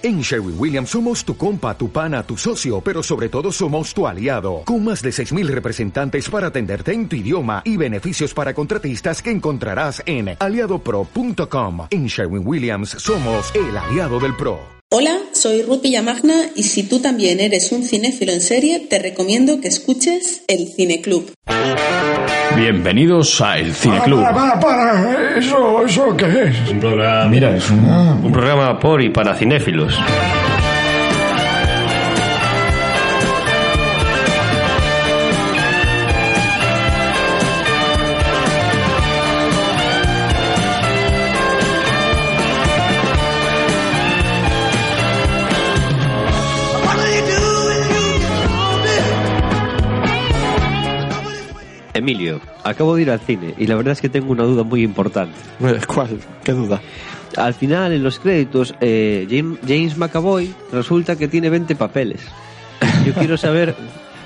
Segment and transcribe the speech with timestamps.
[0.00, 4.06] En Sherwin Williams somos tu compa, tu pana, tu socio, pero sobre todo somos tu
[4.06, 9.20] aliado, con más de 6.000 representantes para atenderte en tu idioma y beneficios para contratistas
[9.20, 11.88] que encontrarás en aliadopro.com.
[11.90, 14.60] En Sherwin Williams somos el aliado del PRO.
[14.90, 19.60] Hola, soy Ruth Villamagna y si tú también eres un cinéfilo en serie, te recomiendo
[19.60, 21.32] que escuches El Cine Club.
[22.56, 24.22] Bienvenidos a El Cine Club.
[24.22, 25.38] Para, para, para.
[25.38, 26.70] ¿Eso, eso qué es?
[26.70, 29.98] Un programa, mira, es un, un programa por y para cinéfilos.
[52.64, 55.34] Acabo de ir al cine y la verdad es que tengo una duda muy importante.
[55.86, 56.18] ¿Cuál?
[56.44, 56.80] ¿Qué duda?
[57.36, 62.20] Al final, en los créditos, eh, James, James McAvoy resulta que tiene 20 papeles.
[63.04, 63.74] Yo quiero saber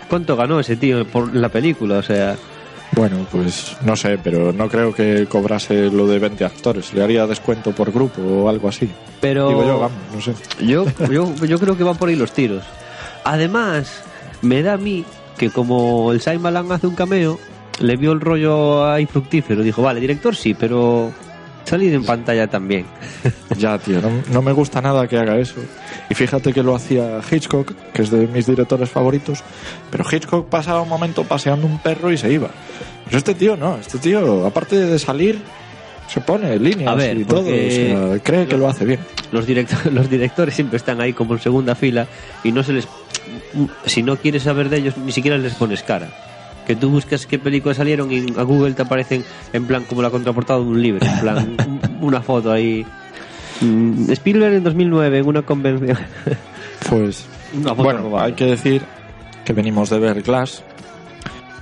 [0.09, 2.37] cuánto ganó ese tío por la película, o sea...
[2.95, 6.93] Bueno, pues no sé, pero no creo que cobrase lo de 20 actores.
[6.93, 8.91] Le haría descuento por grupo o algo así.
[9.21, 10.35] Pero Digo yo, vamos, no sé.
[10.65, 12.63] yo, yo, yo creo que van por ahí los tiros.
[13.25, 14.03] Además,
[14.43, 15.05] me da a mí
[15.39, 17.39] que como el Shyamalan hace un cameo,
[17.81, 19.63] le vio el rollo ahí fructífero.
[19.63, 21.11] Dijo, vale, director sí, pero
[21.65, 22.87] salir en pantalla también.
[23.59, 25.57] Ya, tío, no, no me gusta nada que haga eso.
[26.09, 29.45] Y fíjate que lo hacía Hitchcock, que es de mis directores favoritos,
[29.91, 32.49] pero Hitchcock pasaba un momento paseando un perro y se iba.
[33.05, 35.39] Pero este tío no, este tío, aparte de salir,
[36.09, 39.01] se pone líneas A ver, y todo, o porque- sea, cree que lo hace bien.
[39.31, 42.07] Los, directo- los directores siempre están ahí como en segunda fila
[42.43, 42.89] y no se les...
[43.85, 46.09] Si no quieres saber de ellos, ni siquiera les pones cara.
[46.67, 50.11] Que tú buscas qué películas salieron y a Google te aparecen en plan como la
[50.11, 52.87] contraportada de un libro, en plan un- una foto ahí.
[53.61, 55.99] Mm, Spielberg en 2009 en una convención.
[56.91, 58.27] Pues Una foto bueno, robada.
[58.27, 58.83] hay que decir
[59.45, 60.65] que venimos de ver Glass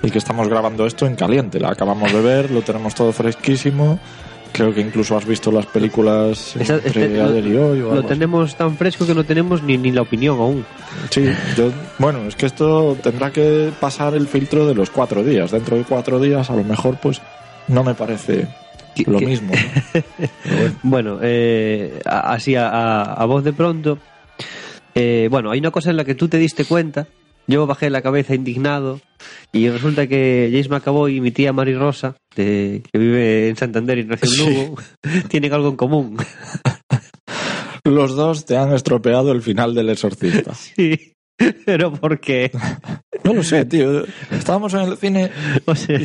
[0.02, 1.60] y que estamos grabando esto en caliente.
[1.60, 3.98] La acabamos de ver, lo tenemos todo fresquísimo.
[4.52, 7.78] Creo que incluso has visto las películas Esa- entre este- ayer y hoy.
[7.80, 10.64] Lo tenemos tan fresco que no tenemos ni, ni la opinión aún.
[11.10, 11.24] Sí,
[11.56, 15.50] yo, bueno, es que esto tendrá que pasar el filtro de los cuatro días.
[15.52, 17.22] Dentro de cuatro días, a lo mejor, pues
[17.68, 18.48] no me parece
[18.94, 19.52] ¿Qué- lo qué- mismo.
[20.82, 21.18] bueno.
[21.22, 23.98] Eh, así a, a- a voz de pronto.
[24.94, 27.06] eh, bueno, hay una cosa en la que tú te diste cuenta.
[27.46, 29.00] Yo bajé la cabeza indignado
[29.52, 33.98] y resulta que James McAvoy y mi tía Mari Rosa, de- que vive en Santander
[33.98, 34.54] y nació en Sí.
[34.66, 34.76] Lugo,
[35.28, 36.16] tienen algo en común.
[37.84, 40.52] Los dos te han estropeado el final del exorcista.
[40.76, 41.14] Sí,
[41.64, 42.50] pero ¿por qué?
[43.24, 44.04] No lo sé, tío.
[44.30, 45.30] Estábamos en el cine
[45.64, 45.98] O sea,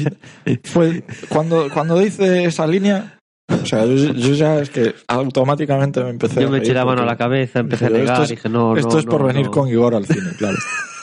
[0.63, 3.19] fue cuando cuando dice esa línea
[3.49, 7.03] o sea yo, yo ya es que automáticamente me empecé yo me eché la mano
[7.03, 9.45] a la cabeza, empecé a negar, es, dije no, esto no, es por no, venir
[9.47, 9.51] no.
[9.51, 10.57] con Igor al cine claro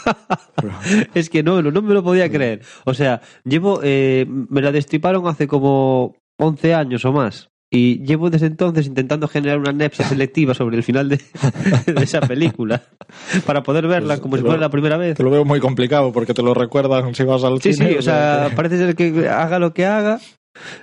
[1.14, 2.62] Es que no, no me lo podía creer.
[2.84, 7.48] O sea, llevo, eh, me la destriparon hace como 11 años o más.
[7.74, 11.16] Y llevo desde entonces intentando generar una nepsia selectiva sobre el final de,
[11.86, 12.82] de esa película
[13.46, 15.16] para poder verla Pues como te si fuera la primera vez.
[15.16, 17.96] te lo veo muy complicado porque te lo recuerdan si vas al Sí, cine sí,
[17.96, 20.20] o sea, parece ser que haga lo que haga,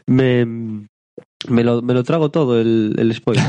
[0.08, 0.46] me,
[1.48, 3.44] me, lo, me lo trago todo el, el spoiler.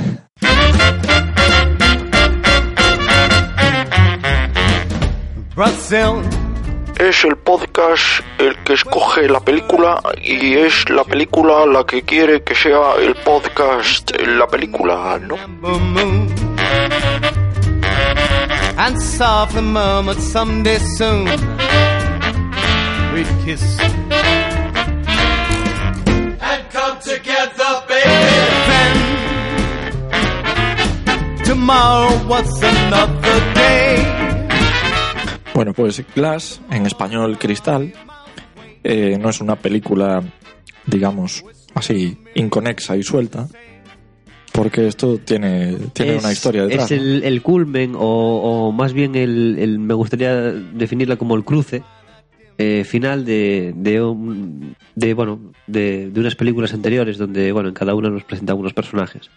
[5.62, 8.02] Es el podcast
[8.38, 13.14] el que escoge la película y es la película la que quiere que sea el
[13.16, 15.36] podcast la película, ¿no?
[18.78, 21.26] And softly murmured someday soon
[23.12, 23.78] we'd kiss.
[26.40, 28.08] And come together, baby.
[28.70, 28.96] Then
[31.44, 34.19] tomorrow was another day.
[35.54, 37.92] Bueno pues Glass en español Cristal
[38.84, 40.22] eh, no es una película
[40.86, 41.44] digamos
[41.74, 43.46] así inconexa y suelta
[44.52, 48.92] porque esto tiene tiene Es- una historia detrás Es el, el culmen, o, o más
[48.92, 51.82] bien el, el- me gustaría definirla como el cruce
[52.62, 57.74] eh, final de, de, un- de, bueno, de, de unas películas anteriores donde, bueno, en
[57.74, 59.30] cada una nos presenta unos personajes.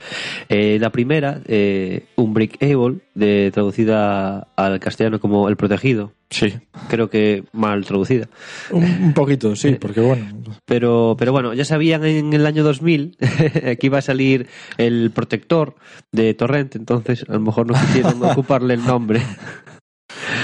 [0.49, 6.53] Eh, la primera, eh, Unbreakable, de, traducida al castellano como El Protegido, sí
[6.89, 8.27] creo que mal traducida.
[8.71, 10.25] un, un poquito sí porque bueno
[10.65, 13.15] Pero, pero bueno, ya sabían en el año 2000
[13.79, 14.47] que iba a salir
[14.77, 15.75] el protector
[16.11, 19.21] de Torrent, entonces a lo mejor no quisieron ocuparle el nombre.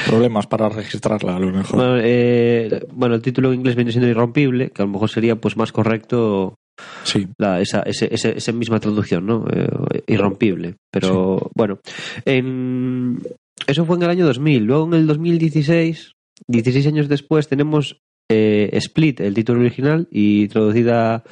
[0.10, 4.10] Problemas para registrarla a lo mejor Bueno, eh, bueno, el título en inglés viene siendo
[4.10, 6.56] irrompible, que a lo mejor sería pues más correcto
[7.04, 7.28] Sí.
[7.38, 9.46] la, esa, ese, ese- esa misma traducción, ¿no?
[9.52, 10.76] Eh, irrompible.
[10.92, 11.80] Pero bueno,
[12.26, 13.20] en,
[13.68, 14.64] eso fue en el año 2000.
[14.64, 16.14] Luego en el 2016,
[16.48, 18.00] 16 años después, tenemos
[18.32, 21.24] eh, Split, el título original, y traducida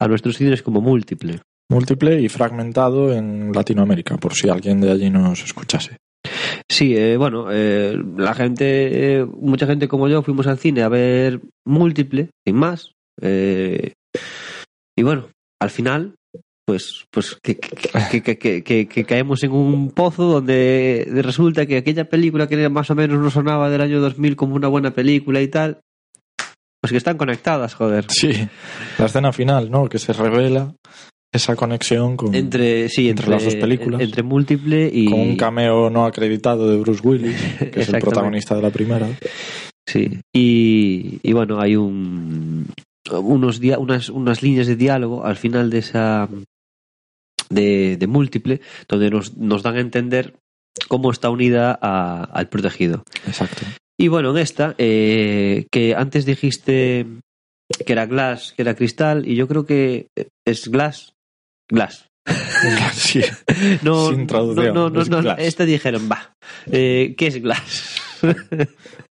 [0.00, 1.40] a nuestros cines como Múltiple.
[1.70, 5.96] Múltiple y fragmentado en Latinoamérica, por si alguien de allí nos escuchase.
[6.70, 10.88] Sí, eh, bueno, eh, la gente, eh, mucha gente como yo fuimos al cine a
[10.88, 12.92] ver Múltiple, sin más.
[13.22, 13.92] eh,
[14.96, 15.28] y bueno,
[15.60, 16.14] al final,
[16.66, 22.46] pues, pues que, que, que- que- caemos en un pozo donde resulta que aquella película
[22.48, 25.80] que más o menos nos sonaba del año 2000 como una buena película y tal,
[26.82, 28.04] pues que están conectadas, joder.
[28.10, 28.32] Sí,
[28.98, 29.88] la escena final, ¿no?
[29.88, 30.74] Que se revela
[31.32, 34.00] esa conexión con, Entre, sí, Entre entre, las dos películas.
[34.00, 35.06] Entre Múltiple y...
[35.06, 37.36] con un cameo no acreditado de Bruce Willis,
[37.72, 39.08] que es el protagonista de la primera.
[39.86, 42.66] Sí, y, y bueno, hay un,
[43.10, 46.28] unos dia- unas, unas líneas de diálogo al final de esa
[47.50, 50.34] de, de múltiple donde nos, nos dan a entender
[50.88, 53.02] cómo está unida a- al protegido.
[53.26, 53.62] Exacto.
[54.00, 57.06] Y bueno, en esta, eh, que antes dijiste
[57.84, 60.06] que era glass, que era cristal, y yo creo que
[60.46, 61.14] es glass,
[61.68, 62.06] glass.
[62.92, 63.20] Sí,
[63.82, 65.38] No, Sin traducción, no, no, es no, no, glass.
[65.40, 66.34] esta dijeron, va,
[66.70, 68.02] eh, ¿qué es glass?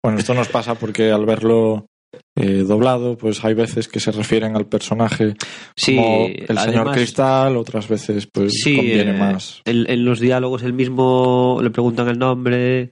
[0.03, 1.87] Bueno, esto nos pasa porque al verlo
[2.35, 5.33] eh, doblado, pues hay veces que se refieren al personaje
[5.75, 10.19] Sí, como el señor Cristal, otras veces pues Sí, conviene eh, más En, en los
[10.19, 12.91] diálogos el mismo le preguntan el nombre,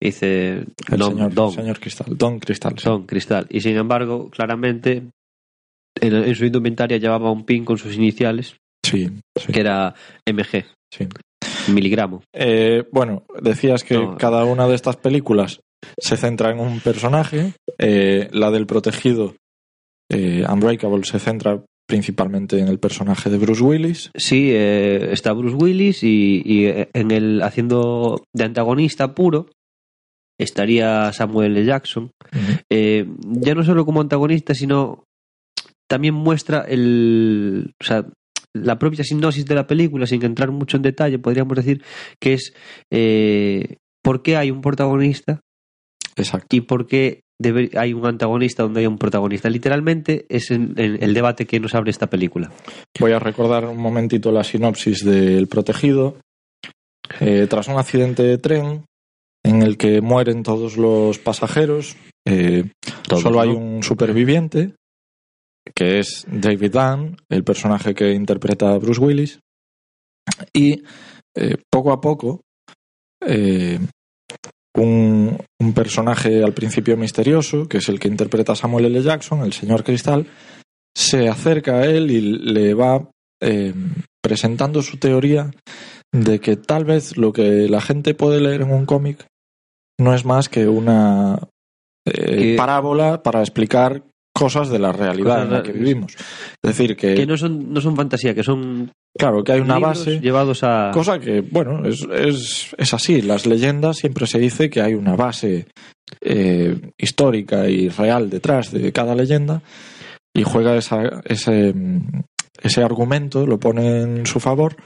[0.00, 2.74] dice el Don, señor, Don, señor Cristal, Don Cristal.
[2.78, 2.84] sí.
[2.88, 3.46] Don Cristal.
[3.50, 5.02] Y sin embargo, claramente,
[6.00, 9.08] en, en su indumentaria llevaba un pin con sus iniciales, Sí,
[9.38, 9.94] sí, que era
[10.26, 11.06] MG, sí.
[11.72, 12.22] miligramo.
[12.32, 14.16] Eh, bueno, decías que No.
[14.16, 15.60] cada una de estas películas
[15.98, 17.52] se centra en un personaje.
[17.78, 19.34] Eh, la del protegido,
[20.10, 24.10] eh, Unbreakable, se centra principalmente en el personaje de Bruce Willis.
[24.14, 29.46] Sí, eh, está Bruce Willis y, y, en el haciendo de antagonista puro
[30.38, 31.64] estaría Samuel L.
[31.66, 32.10] Jackson.
[32.70, 35.04] eh, ya no solo como antagonista, sino
[35.88, 38.06] también muestra el, o sea,
[38.54, 41.82] la propia sinopsis de la película, sin entrar mucho en detalle, podríamos decir
[42.20, 42.52] que es
[42.90, 45.40] eh, por qué hay un protagonista
[46.16, 46.56] Exacto.
[46.56, 49.48] y por qué debe- hay un antagonista donde hay un protagonista.
[49.50, 52.50] Literalmente es en- en el debate que nos abre esta película.
[52.98, 56.16] Voy a recordar un momentito la sinopsis del protegido.
[57.20, 58.84] Eh, tras un accidente de tren
[59.44, 61.96] en el que mueren todos los pasajeros,
[62.26, 62.64] eh,
[63.06, 64.74] Todos, solo hay un superviviente,
[65.78, 69.38] que es David Dunn, el personaje que interpreta a Bruce Willis.
[70.52, 70.82] Y
[71.36, 72.40] eh, poco a poco,
[73.24, 73.78] eh,
[74.74, 79.00] un, un personaje al principio misterioso, que es el que interpreta a Samuel L.
[79.00, 80.26] Jackson, el señor Cristal,
[80.96, 83.08] se acerca a él y le va
[83.40, 83.72] eh,
[84.20, 85.52] presentando su teoría
[86.12, 89.28] de que tal vez lo que la gente puede leer en un cómic
[90.00, 91.38] no es más que una
[92.04, 94.02] eh, parábola para explicar
[94.38, 96.14] cosas de la realidad en la que vivimos.
[96.14, 99.78] Es decir, que, Que no son, no son fantasía, que son claro, que hay una
[99.78, 100.90] base, llevados a...
[100.92, 103.20] cosa que, bueno, es, es, es así.
[103.22, 105.66] Las leyendas siempre se dice que hay una base
[106.20, 109.62] eh, histórica y real detrás de cada leyenda
[110.34, 111.74] y juega esa, ese,
[112.62, 114.76] ese argumento, lo pone en su favor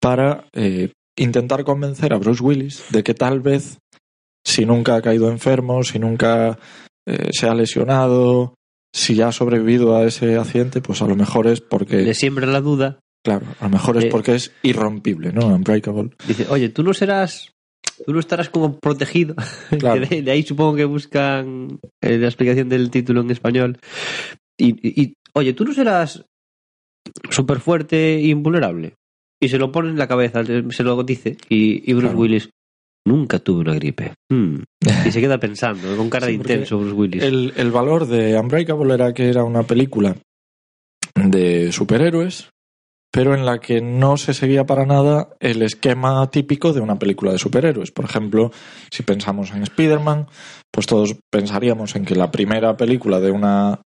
[0.00, 3.78] para eh, intentar convencer a Bruce Willis de que tal vez
[4.44, 6.58] si nunca ha caído enfermo, si nunca
[7.06, 8.54] eh, se ha lesionado,
[8.96, 12.60] si ha sobrevivido a ese accidente, pues a lo mejor es porque, Le siembra la
[12.62, 12.98] duda.
[13.22, 15.48] claro, a lo mejor es Eh, porque es irrompible, ¿no?
[15.48, 16.10] Unbreakable.
[16.26, 17.52] Dice, oye, tú no serás...
[18.06, 19.34] Tú no estarás como protegido.
[19.78, 20.06] Claro.
[20.06, 23.78] De, de ahí supongo que buscan eh, la explicación del título en español.
[24.58, 26.24] Y, y- y, oye, tú no serás
[27.30, 28.94] súper fuerte e invulnerable.
[29.40, 31.36] Y se lo pone en la cabeza, se lo dice.
[31.48, 32.18] Y, y Bruce Claro.
[32.18, 32.50] Willis,
[33.06, 34.14] nunca tuve una gripe.
[34.30, 34.56] Hmm.
[35.06, 37.22] Y se queda pensando, con cara Sí, de intenso Bruce Willis.
[37.22, 40.16] El, el valor de Unbreakable era que era una película
[41.14, 42.50] de superhéroes,
[43.10, 47.32] pero en la que no se seguía para nada el esquema típico de una película
[47.32, 47.90] de superhéroes.
[47.90, 48.50] Por ejemplo,
[48.90, 50.26] si pensamos en Spider-Man,
[50.70, 53.80] pues todos pensaríamos en que la primera película de una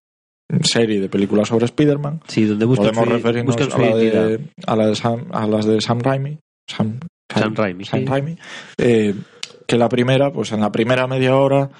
[0.62, 4.86] serie de películas sobre Spider-Man Sí, donde podemos su, referirnos a, la de, a, la
[4.88, 6.38] de Sam, a las de Sam Raimi.
[6.68, 6.98] Sam,
[7.32, 8.06] Sam Raimi, Sam.
[8.06, 8.36] Raimi,
[8.78, 9.14] eh,
[9.66, 11.70] que la primera, pues en la primera media hora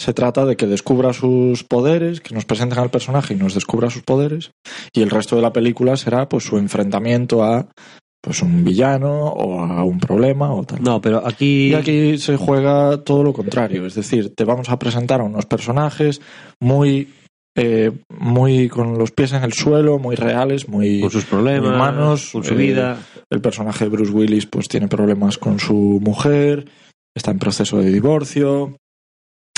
[0.00, 3.90] se trata de que descubra sus poderes, que nos presenten al personaje y nos descubra
[3.90, 4.50] sus poderes,
[4.94, 7.68] y el resto de la película será pues su enfrentamiento a
[8.22, 10.82] pues un villano o a un problema o tal.
[10.82, 11.68] No, pero aquí...
[11.68, 15.46] Y aquí se juega todo lo contrario, es decir, te vamos a presentar a unos
[15.46, 16.20] personajes
[16.60, 17.08] muy
[17.56, 22.30] eh, muy con los pies en el suelo, muy reales, muy Con sus problemas, humanos,
[22.32, 22.98] con su eh, vida.
[23.30, 26.66] El personaje de Bruce Willis pues tiene problemas con su mujer,
[27.14, 28.76] está en proceso de divorcio.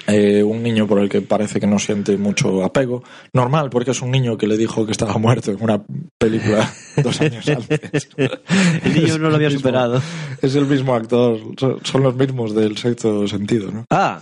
[0.09, 3.05] eh, un niño por el que parece que no siente mucho apego.
[3.33, 5.81] Normal, porque es un niño que le dijo que estaba muerto en una
[6.19, 6.69] película
[7.05, 8.09] dos años antes.
[8.17, 10.03] El niño no lo había mismo- superado.
[10.43, 11.39] Es el mismo actor,
[11.85, 13.85] son los mismos del sexto sentido, ¿no?
[13.91, 14.21] Ah,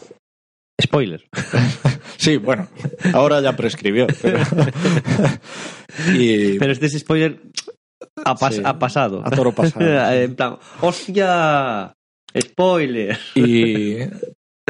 [0.80, 1.24] spoiler.
[2.20, 2.68] Sí, bueno,
[3.14, 4.06] ahora ya prescribió.
[4.20, 4.40] Pero...
[6.14, 7.40] y Pero este es spoiler
[8.24, 9.22] ha, pas- Sí, ha pasado.
[9.24, 9.86] a toro pasado.
[10.12, 11.94] en plan, ¡hostia!
[12.38, 13.18] Spoiler.
[13.34, 13.96] Y,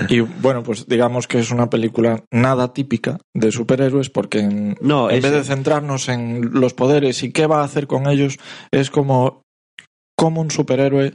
[0.08, 5.10] y, bueno, pues digamos que es una película nada típica de superhéroes porque en, No,
[5.10, 8.38] en es- vez de centrarnos en los poderes y qué va a hacer con ellos,
[8.70, 9.42] es como
[10.16, 11.14] cómo un superhéroe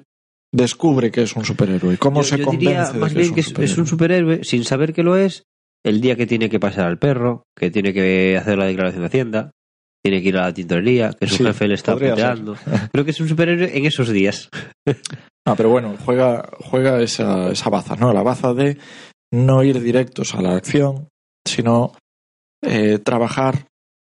[0.53, 3.23] descubre que es un superhéroe, cómo Yo- se yo convence diría de más que bien
[3.25, 4.43] es un que es, es un superhéroe.
[4.43, 5.43] sin saber que lo es
[5.85, 9.07] el día que tiene que pasar al perro, que tiene que hacer la declaración de
[9.07, 9.51] Hacienda,
[10.03, 12.55] tiene que ir a la tintorería, que su Sí, jefe le está puteando.
[12.91, 14.49] Creo que es un superhéroe en esos días.
[15.47, 18.11] Ah, pero bueno, juega, juega esa, esa baza, ¿no?
[18.11, 18.79] La baza de
[19.31, 21.07] no ir directos a la acción,
[21.47, 21.91] sino
[22.63, 23.67] eh, trabajar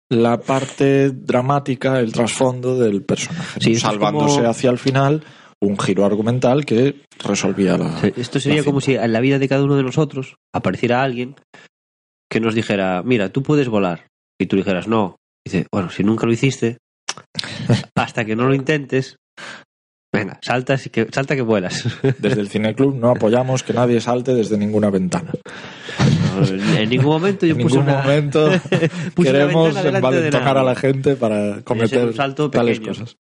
[0.10, 3.62] la parte dramática, el trasfondo del personaje, ¿no?
[3.66, 5.24] Sí, es salvándose como- hacia el final
[5.66, 8.00] un giro argumental que resolvía la...
[8.16, 11.36] Esto sería la como si en la vida de cada uno de nosotros apareciera alguien
[12.30, 14.08] que nos dijera, mira, tú puedes volar.
[14.40, 15.18] Y tú dijeras, no.
[15.46, 16.80] Dice, bueno, si nunca lo hiciste,
[17.96, 19.18] hasta que no lo intentes,
[20.14, 21.88] venga, saltas y que, salta que vuelas.
[22.20, 25.32] Desde el cineclub no apoyamos que nadie salte desde ninguna ventana.
[26.78, 28.52] en ningún momento yo En puse ningún una, momento
[29.16, 33.16] puse queremos envalentonar a la gente para cometer salto tales cosas.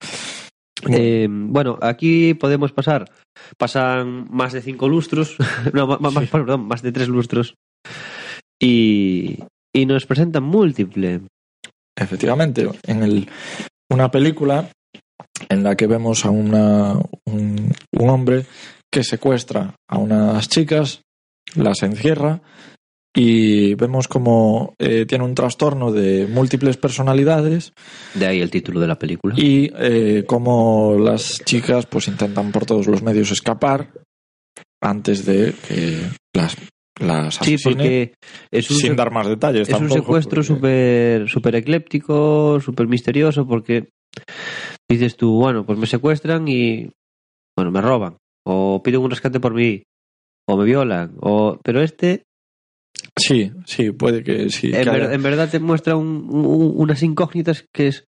[0.89, 3.09] Eh, bueno, aquí podemos pasar.
[3.57, 5.37] Pasan más de cinco lustros.
[5.73, 7.55] No, más, perdón, más de tres lustros.
[8.59, 9.39] Y,
[9.73, 11.21] y nos presentan múltiple.
[11.97, 13.29] Efectivamente, en el,
[13.89, 14.69] una película
[15.49, 16.93] en la que vemos a una,
[17.25, 18.45] un, un hombre
[18.91, 21.01] que secuestra a unas chicas,
[21.55, 22.41] las encierra
[23.15, 27.71] y vemos como eh, tiene un trastorno de múltiples personalidades
[28.13, 29.33] De ahí el título de la película.
[29.37, 33.91] y eh, como las chicas pues intentan por todos los medios escapar
[34.81, 36.01] antes de que
[36.35, 36.57] las,
[36.99, 38.13] las sí, asesine porque
[38.51, 39.69] es un, sin dar más detalles.
[39.69, 43.89] es un secuestro porque- súper super ecléptico, súper misterioso, porque
[44.89, 46.89] dices tú, bueno, pues me secuestran y,
[47.57, 48.17] bueno, me roban.
[48.45, 49.83] O piden un rescate por mí.
[50.47, 51.15] O me violan.
[51.19, 51.59] O...
[51.63, 52.23] Pero este
[53.17, 54.71] Sí, sí, puede que sí.
[54.73, 58.05] en, ver- verdad te muestra un- un- unas incógnitas que es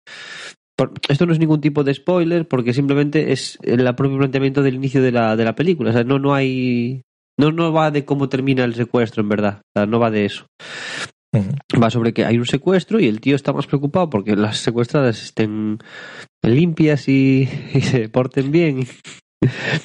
[1.08, 5.00] esto no es ningún tipo de spoiler porque simplemente es el propio planteamiento del inicio
[5.00, 5.90] de la, de la película.
[5.90, 7.02] O sea no no hay
[7.38, 9.60] no no va de cómo termina el secuestro en verdad.
[9.74, 10.46] O sea, no va de eso.
[11.82, 15.22] Va sobre que hay un secuestro y el tío está más preocupado porque las secuestradas
[15.22, 15.78] estén
[16.42, 18.86] limpias y, y se porten bien.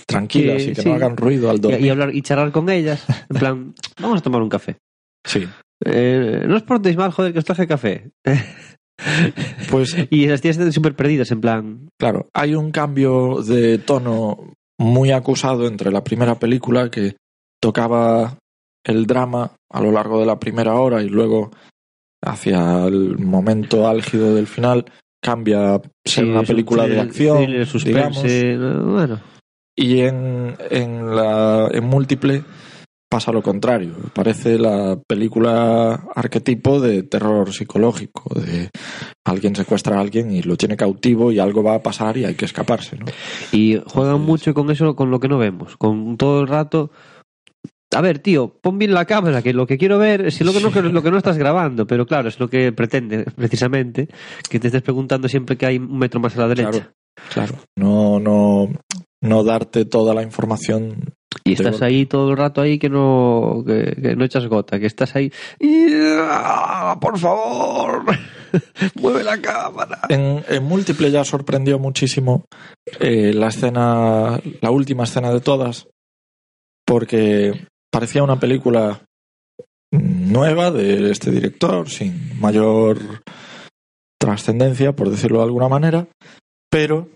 [0.07, 0.89] Tranquilas y que sí.
[0.89, 1.81] no hagan ruido al dormir.
[1.85, 3.05] y hablar y charlar con ellas.
[3.29, 4.77] En plan vamos a tomar un café
[5.25, 5.47] Sí.
[5.85, 8.11] Eh, no os portéis mal joder que os traje café
[9.69, 11.89] Pues Y las tías están súper perdidas, en plan.
[11.99, 17.15] claro, hay un cambio de tono muy acusado entre la primera película que
[17.59, 18.37] tocaba
[18.83, 21.51] el drama a lo largo de la primera hora y luego
[22.23, 24.85] hacia el momento álgido del final
[25.23, 29.19] cambia sí, una película de acción, thriller, suspense, digamos, Bueno,
[29.75, 32.43] y en, en la en múltiple
[33.11, 33.93] pasa lo contrario.
[34.13, 38.69] Parece la película arquetipo de terror psicológico, de
[39.25, 42.35] alguien secuestra a alguien y lo tiene cautivo y algo va a pasar y hay
[42.35, 43.05] que escaparse, ¿no?
[43.51, 45.75] y juegan Entonces- mucho con eso, con lo que no vemos.
[45.75, 46.91] Con todo el rato.
[47.93, 50.61] A ver, tío, pon bien la cámara, que lo que quiero ver es lo que
[50.61, 54.07] no, lo que no estás grabando, pero claro, es lo que pretende, precisamente,
[54.49, 56.71] que te estés preguntando siempre que hay un metro más a la derecha.
[56.71, 56.93] Claro,
[57.33, 57.55] claro.
[57.77, 58.69] No, no,
[59.21, 61.13] no darte toda la información.
[61.43, 64.85] Y estás ahí todo el rato ahí que no, que, que no echas gota, que
[64.85, 65.31] estás ahí.
[66.27, 68.03] "Ah, Por favor,
[68.95, 70.01] mueve la cámara.
[70.09, 72.45] En, en múltiple ya sorprendió muchísimo
[72.99, 75.87] eh, la escena, la última escena de todas,
[76.85, 79.01] porque parecía una película
[79.91, 82.99] nueva de este director, sin mayor
[84.19, 86.07] trascendencia, por decirlo de alguna manera,
[86.69, 87.09] pero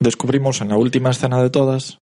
[0.00, 1.98] descubrimos en la última escena de todas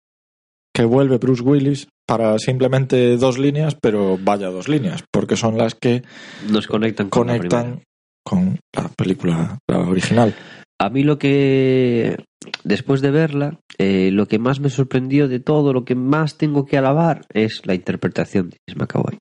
[0.74, 5.74] que vuelve Bruce Willis para simplemente dos líneas, pero vaya dos líneas, porque son las
[5.74, 6.02] que
[6.50, 7.78] Nos conectan con la
[8.24, 8.58] con
[8.96, 10.34] película la original.
[10.80, 12.16] A mí lo que,
[12.64, 16.64] después de verla, eh, lo que más me sorprendió de todo, lo que más tengo
[16.66, 19.18] que alabar es la interpretación de James McAvoy.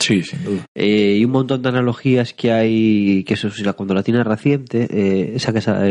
[0.00, 0.64] Sí, sin duda.
[0.76, 4.86] Eh, y un montón de analogías que hay, que eso la- cuando la tienes reciente,
[4.90, 5.82] eh, sacas, a,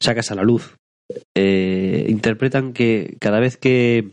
[0.00, 0.74] sacas a la luz.
[2.08, 4.10] Interpretan que cada vez que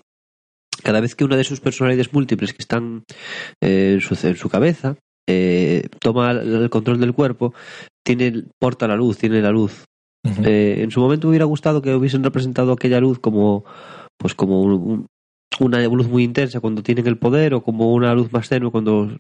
[0.84, 3.04] cada vez que una de sus personalidades múltiples que están
[3.64, 4.96] eh, en, su, en su cabeza
[5.28, 7.54] eh, toma el control del cuerpo,
[8.06, 9.86] tiene porta la luz, tiene la luz.
[10.46, 13.66] Eh, en su momento me hubiera gustado que hubiesen representado aquella luz como
[14.18, 15.08] pues como un- un-
[15.60, 19.18] una luz muy intensa cuando tienen el poder o como una luz más tenue cuando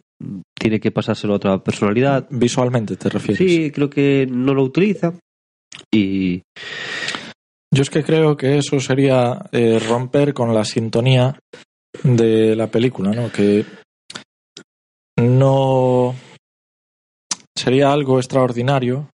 [0.60, 2.26] tiene que pasárselo a otra personalidad.
[2.32, 3.38] Visualmente te refieres.
[3.38, 5.14] Sí, creo que no lo utiliza
[5.94, 6.42] y
[7.74, 11.40] Yo es que creo que eso sería eh, romper con la sintonía
[12.04, 13.32] de la película, ¿no?
[13.32, 13.66] Que
[15.18, 16.14] no
[17.58, 19.10] sería algo extraordinario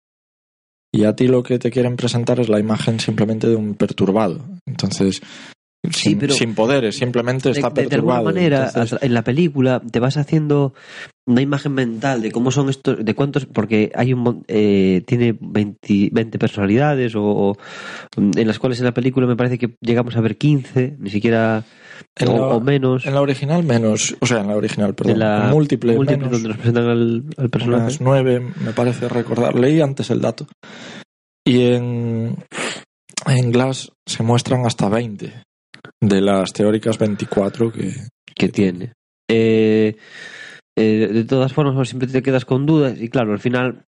[0.91, 4.43] y a ti lo que te quieren presentar es la imagen simplemente de un perturbado.
[4.65, 5.21] Entonces,
[5.85, 8.23] Sí, sin, pero- sin poderes, simplemente de, está de- de alguna perturbado.
[8.25, 10.73] manera Entonces, en la película te vas haciendo
[11.27, 16.09] una imagen mental de cómo son estos, de cuántos, porque hay un eh, tiene 20,
[16.11, 17.57] 20 personalidades o, o,
[18.17, 21.63] en las cuales en la película me parece que llegamos a ver 15, ni siquiera
[22.17, 23.05] En o, la- o menos.
[23.05, 26.31] en la original menos, o sea, en la original, perdón, en la múltiple, múltiple menos,
[26.31, 27.97] donde nos presentan al, al personaje.
[28.03, 29.55] unas me parece recordar.
[29.55, 30.47] Leí antes el dato.
[31.45, 32.35] Y en,
[33.25, 35.33] en Glass se muestran hasta 20
[36.01, 37.91] de las teóricas 24 que...
[38.35, 38.93] que tiene.
[39.29, 39.95] Eh,
[40.77, 43.83] eh, de todas formas, pues, siempre te quedas con dudas y claro, al final,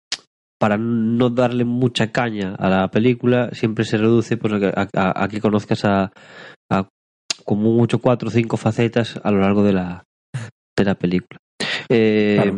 [0.60, 4.88] para no darle mucha caña a la película, siempre se reduce pues, a, que- a-
[4.96, 6.12] a- a que conozcas a,
[6.72, 6.88] a
[7.46, 10.04] como mucho cuatro o cinco facetas a lo largo de la,
[10.78, 11.38] de la película.
[11.90, 12.58] Eh, Claro.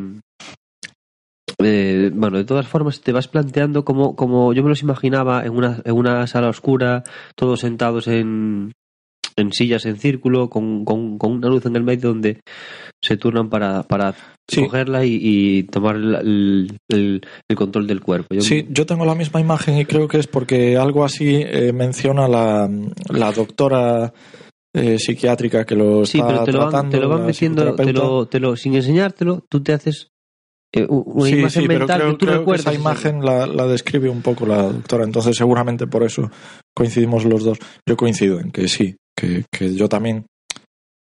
[1.63, 5.51] eh, bueno, de todas formas te vas planteando como, como yo me los imaginaba en
[5.55, 7.03] una, en una sala oscura,
[7.35, 8.71] todos sentados en,
[9.35, 12.39] en sillas en círculo, con, con, con una luz en el medio donde
[13.03, 14.13] se turnan para, para
[14.49, 14.61] Sí.
[14.65, 18.35] cogerla y, y tomar el, el- el- control del cuerpo.
[18.35, 21.71] Yo- Sí, yo tengo la misma imagen y creo que es porque algo así eh,
[21.73, 22.69] menciona la,
[23.09, 24.11] la doctora
[24.75, 27.93] eh, psiquiátrica que lo Sí, está pero te lo van, te lo van metiendo, te
[27.93, 30.09] lo, te lo, sin enseñártelo, tú te haces
[30.73, 32.65] eh, una sí, imagen sí, pero mental creo, que tú creo que recuerdas.
[32.67, 36.29] esa imagen la, la describe un poco la doctora, entonces seguramente por eso
[36.73, 37.57] coincidimos los dos.
[37.87, 40.25] Yo coincido en que sí, que, que yo también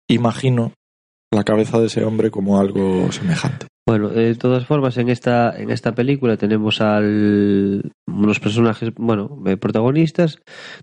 [0.10, 0.74] imagino
[1.34, 3.68] la cabeza de ese hombre como algo semejante.
[3.88, 9.58] Bueno, de todas formas, en esta, en esta película tenemos al unos personajes, bueno, eh,
[9.58, 10.38] protagonistas,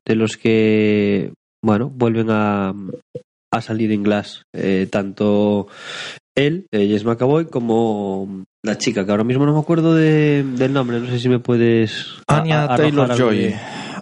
[0.07, 1.33] de los que,
[1.64, 2.74] bueno, vuelven a,
[3.52, 4.42] a salir en Glass.
[4.54, 5.68] Eh, tanto
[6.37, 10.72] él, eh, Jess McAvoy, como la chica, que ahora mismo no me acuerdo de- del
[10.72, 12.07] nombre, no sé si me puedes...
[12.26, 13.38] Anya a- arrojar Taylor algo Joy.
[13.38, 13.57] de-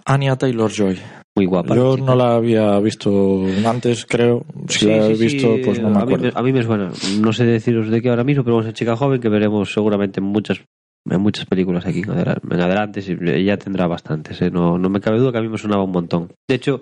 [0.05, 0.97] Anya Taylor Joy.
[1.37, 1.75] Muy guapa.
[1.75, 4.43] Yo no la había visto antes, creo.
[4.69, 6.31] Si Sí, la he sí, visto, sí, pues no me a mí acuerdo.
[6.39, 6.91] a mí me suena.
[7.21, 10.19] No sé deciros de qué ahora mismo, pero es una chica joven que veremos seguramente
[10.19, 10.61] en muchas
[11.07, 13.03] en muchas películas aquí en adela- en adelante.
[13.35, 14.41] Ella tendrá bastantes.
[14.41, 14.49] ¿eh?
[14.49, 16.31] No, no me cabe duda que a mí me sonaba un montón.
[16.49, 16.81] De hecho,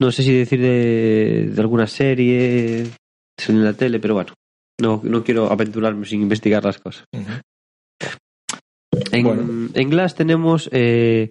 [0.00, 2.80] no sé si decir de, de alguna serie
[3.48, 4.32] en la tele, pero bueno.
[4.80, 7.04] No, no quiero aventurarme sin investigar las cosas.
[9.12, 9.68] En, Bueno.
[9.72, 10.68] en Glass tenemos.
[10.72, 11.30] eh,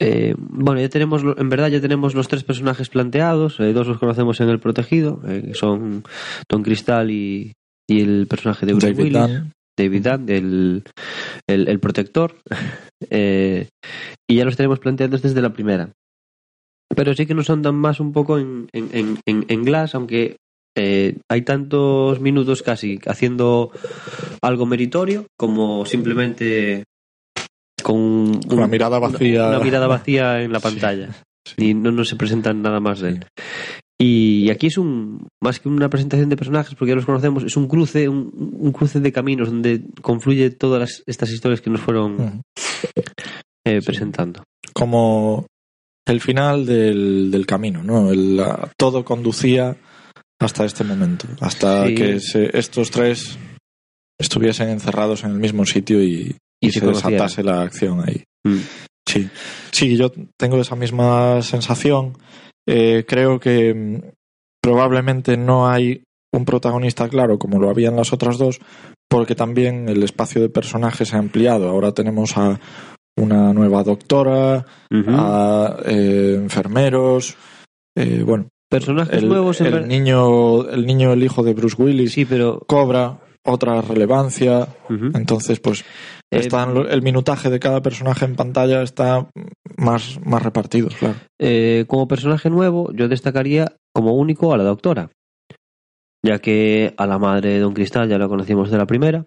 [0.00, 3.60] eh, bueno, ya tenemos, en verdad ya tenemos los tres personajes planteados.
[3.60, 6.04] eh, dos los conocemos en El Protegido, eh, que son
[6.50, 7.52] Don Cristal y,
[7.88, 9.52] y el personaje de Bruce David Willis, Dunn.
[9.78, 10.82] David Dunn, el,
[11.48, 12.36] el, el protector.
[13.10, 13.68] Eh,
[14.30, 15.90] y ya los tenemos planteados desde la primera.
[16.96, 20.36] Pero sí que nos andan más un poco en, en, en, en- en Glass, aunque
[20.76, 23.72] hay tantos minutos casi haciendo
[24.42, 26.84] algo meritorio como simplemente
[27.84, 29.46] con Con la mirada vacía.
[29.46, 31.10] una, una mirada vacía en la pantalla
[31.46, 31.68] sí.
[31.70, 33.24] y no, no se presentan nada más de él
[34.00, 37.56] y aquí es un más que una presentación de personajes porque ya los conocemos es
[37.56, 41.80] un cruce un, un cruce de caminos donde confluye todas las- estas historias que nos
[41.80, 42.42] fueron
[43.64, 44.42] eh, presentando
[44.72, 45.46] Como
[46.06, 48.10] el final del, del camino, ¿no?
[48.10, 49.76] El, la- todo conducía
[50.40, 51.94] hasta este momento, hasta Sí.
[51.94, 53.38] que se- estos tres
[54.20, 58.24] estuviesen encerrados en el mismo sitio y, Y y se desatase la acción ahí.
[58.44, 58.60] Mm.
[59.06, 59.28] Sí,
[59.70, 62.16] sí, yo tengo esa misma sensación.
[62.66, 64.00] Eh, creo que mm,
[64.62, 68.60] probablemente no hay un protagonista claro como lo había en las otras dos,
[69.08, 71.68] porque también el espacio de personajes se ha ampliado.
[71.68, 72.58] Ahora tenemos a
[73.16, 77.36] una nueva doctora, a eh, enfermeros,
[77.96, 82.12] eh, bueno, personajes el, nuevos en el niño, el niño, el hijo de Bruce Willis,
[82.12, 84.66] sí pero cobra otra relevancia.
[84.88, 85.84] Entonces, pues
[86.32, 89.28] están lo- el minutaje de cada personaje en pantalla está
[89.76, 91.14] más, más repartido, claro.
[91.40, 95.10] Eh, como personaje nuevo, yo destacaría como único a la doctora.
[96.26, 99.26] ya que a la madre de Don Cristal ya la conocíamos de la primera,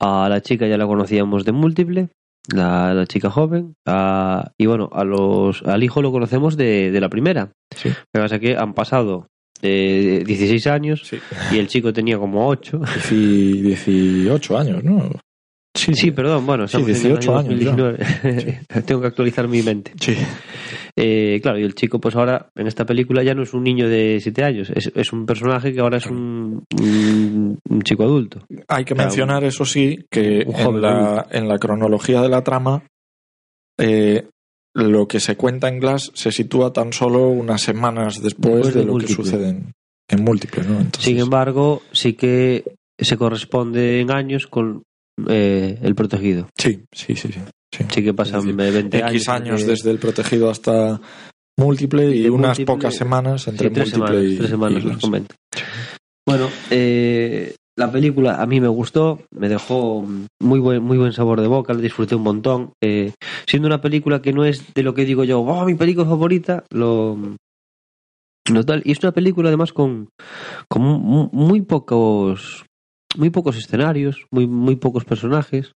[0.00, 2.08] a la chica ya la conocíamos de múltiple,
[2.50, 7.00] la, la chica joven, a- y bueno, a los, al hijo lo conocemos de, de
[7.00, 7.52] la primera.
[7.76, 7.90] Sí.
[7.90, 9.26] Lo que pasa es que han pasado
[9.60, 11.18] eh, 16 años Sí.
[11.52, 12.80] y el chico tenía como 8.
[12.80, 15.10] Dieci- 18 años, ¿no?
[15.84, 17.70] Sí, Sí, perdón, bueno, Sí, estamos en el 18 año años ya.
[17.76, 18.60] 2019.
[18.86, 19.92] Tengo que actualizar mi mente.
[20.00, 20.16] Sí.
[20.96, 23.88] Eh, claro, y el chico, pues ahora en esta película ya no es un niño
[23.88, 28.40] de 7 años, es, es un personaje que ahora es un, un, un chico adulto.
[28.68, 32.84] Hay que Claro, mencionar, eso sí, que en la, en la cronología de la trama,
[33.78, 34.26] eh,
[34.74, 38.80] lo que se cuenta en Glass se sitúa tan solo unas semanas después, Después de
[38.80, 39.16] de lo Múltiple.
[39.16, 39.72] que sucede en,
[40.08, 40.76] en múltiple, ¿no?
[40.78, 42.64] Entonces, Sin embargo, sí que
[42.98, 44.82] se corresponde en años con
[45.28, 46.48] eh, el protegido.
[46.56, 47.40] sí, sí, sí, sí.
[47.72, 47.84] sí.
[47.90, 49.10] Sí que pasan 20 años.
[49.12, 51.00] X años entre- desde el protegido hasta
[51.58, 54.76] múltiple y unas múltiple- pocas semanas entre sí, tres múltiple semanas, y, tres semanas, y
[54.78, 55.00] os Glass.
[55.02, 55.34] comento.
[56.26, 60.06] Bueno, eh, la película a mí me gustó, me dejó
[60.40, 62.72] muy buen, muy buen sabor de boca, la disfruté un montón.
[62.82, 63.12] Eh,
[63.46, 66.64] siendo una película que no es de lo que digo yo, oh, mi película favorita,
[66.70, 67.18] lo,
[68.66, 68.82] tal.
[68.84, 70.08] Y es una película además con,
[70.68, 72.64] con mu- muy pocos
[73.16, 75.72] muy pocos escenarios, muy, muy pocos personajes,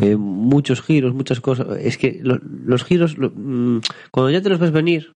[0.00, 1.78] eh, muchos giros, muchas cosas.
[1.80, 5.12] Es que lo- los giros, lo- mm, cuando ya te los ves venir,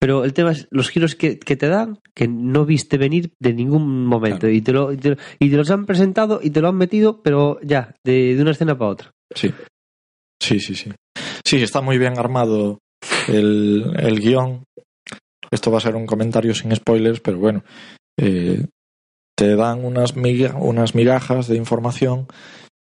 [0.00, 3.52] pero el tema es los giros que, que te dan, que no viste venir de
[3.52, 4.40] ningún momento.
[4.40, 4.54] Claro.
[4.54, 7.20] Y, te lo, y, te, y te los han presentado y te lo han metido,
[7.22, 9.10] pero ya, de, de una escena para otra.
[9.34, 9.52] Sí.
[10.40, 10.92] Sí, sí, sí.
[11.44, 12.78] Sí, está muy bien armado
[13.26, 14.62] el, el guion.
[15.50, 17.64] Esto va a ser un comentario sin spoilers, pero bueno.
[18.20, 18.66] eh,
[19.38, 22.26] te dan unas, miga- unas migajas de información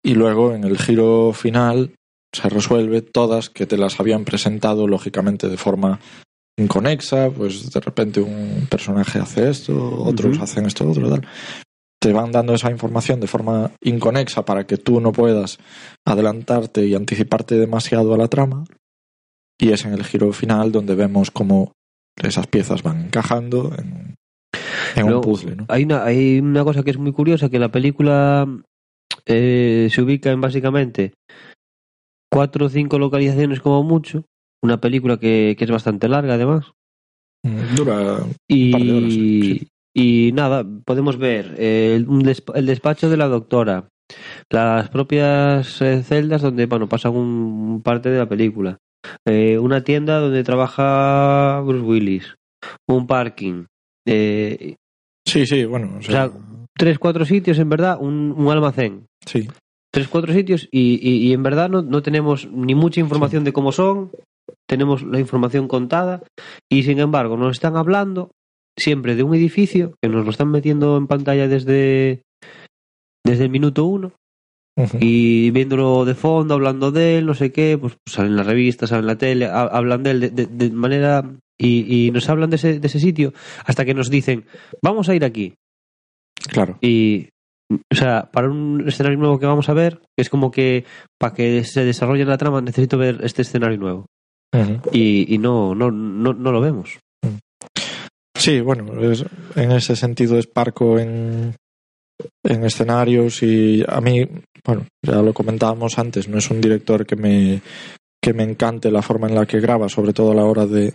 [0.03, 1.93] y luego en el giro final
[2.35, 5.99] se resuelve todas que te las habían presentado lógicamente de forma
[6.59, 11.27] inconexa, pues de repente un personaje hace esto, otros hacen esto, otro tal.
[12.01, 15.59] Te van dando esa información de forma inconexa para que tú no puedas
[16.05, 18.65] adelantarte y anticiparte demasiado a la trama.
[19.59, 21.71] Y es en el giro final donde vemos cómo
[22.15, 24.15] esas piezas van encajando en,
[24.95, 25.55] en un Luego, puzzle.
[25.55, 25.65] ¿no?
[25.67, 28.47] Hay una, hay una cosa que es muy curiosa, que la película
[29.25, 31.13] eh, se ubica en básicamente
[32.31, 34.23] cuatro o cinco localizaciones como mucho.
[34.63, 36.71] Una película que, que es bastante larga además.
[37.43, 38.17] Mm, Dura.
[38.47, 39.67] Y, par de horas, sí.
[39.95, 43.87] y nada, podemos ver eh, el, un desp- el despacho de la doctora,
[44.49, 48.77] las propias eh, celdas donde bueno pasan un parte de la película,
[49.25, 52.35] eh, una tienda donde trabaja Bruce Willis,
[52.87, 53.65] un parking,
[54.07, 54.75] eh,
[55.27, 55.97] Sí, sí, bueno.
[55.99, 56.39] O sea, O sea,
[56.75, 59.05] tres, cuatro sitios en verdad, un, un almacén.
[59.25, 59.47] sí.
[59.93, 63.53] Tres, cuatro sitios y, y- y en verdad no, no tenemos ni mucha información de
[63.53, 64.11] cómo son,
[64.67, 66.21] tenemos la información contada
[66.71, 68.31] y sin embargo nos están hablando
[68.77, 72.21] siempre de un edificio que nos lo están metiendo en pantalla desde,
[73.25, 74.11] desde el minuto uno
[74.99, 79.03] Y viéndolo de fondo, hablando de él, no sé qué, pues salen las revistas, salen
[79.03, 81.23] en la tele, ha- hablan de él de, de- de manera
[81.57, 83.33] y, y nos hablan de ese, de ese sitio
[83.65, 84.45] hasta que nos dicen
[84.83, 85.55] vamos a ir aquí
[86.49, 86.77] Claro.
[86.81, 87.29] y,
[87.91, 90.85] o sea, para un escenario nuevo que vamos a ver, es como que
[91.19, 94.05] para que se desarrolle la trama necesito ver este escenario nuevo.
[94.93, 96.99] Y, y no, no, no, no lo vemos.
[98.37, 101.55] Sí, bueno, es- en ese sentido es parco en,
[102.43, 104.25] en escenarios y a mí,
[104.65, 107.61] bueno, ya lo comentábamos antes, no es un director que me,
[108.21, 110.93] que me encante la forma en la que graba, sobre todo a la hora de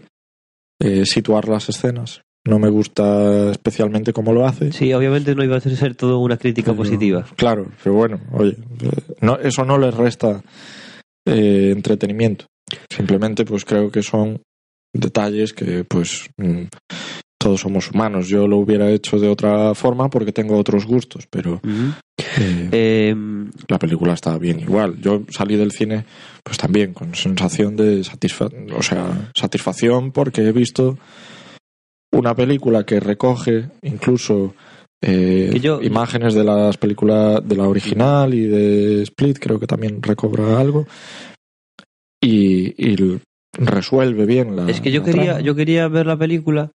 [0.81, 2.23] eh, situar las escenas.
[2.45, 4.73] No me gusta especialmente cómo lo hace.
[4.73, 7.25] Sí, obviamente no iba a ser todo una crítica Pero- positiva.
[7.37, 8.57] Claro, pero bueno, oye,
[9.21, 10.43] no, eso no le resta
[11.25, 12.47] eh, entretenimiento.
[12.91, 14.43] Simplemente, pues creo que son
[14.93, 16.65] detalles que, pues, mm,
[17.43, 18.29] todos somos humanos.
[18.29, 21.61] Yo lo hubiera hecho de otra forma porque tengo otros gustos, pero
[22.19, 23.15] eh, Eh,
[23.69, 25.01] la película está bien igual.
[25.01, 26.05] Yo salí del cine,
[26.45, 30.99] pues también con sensación de satisfa- o sea, satisfacción porque he visto
[32.13, 34.55] una película que recoge incluso
[35.05, 39.67] eh, Que yo- imágenes de las películas de la original y de Split, creo que
[39.67, 40.87] también recobra algo
[42.23, 42.97] y,
[43.59, 44.71] resuelve bien la.
[44.71, 45.41] es que yo quería, trama.
[45.41, 46.71] yo quería ver la película,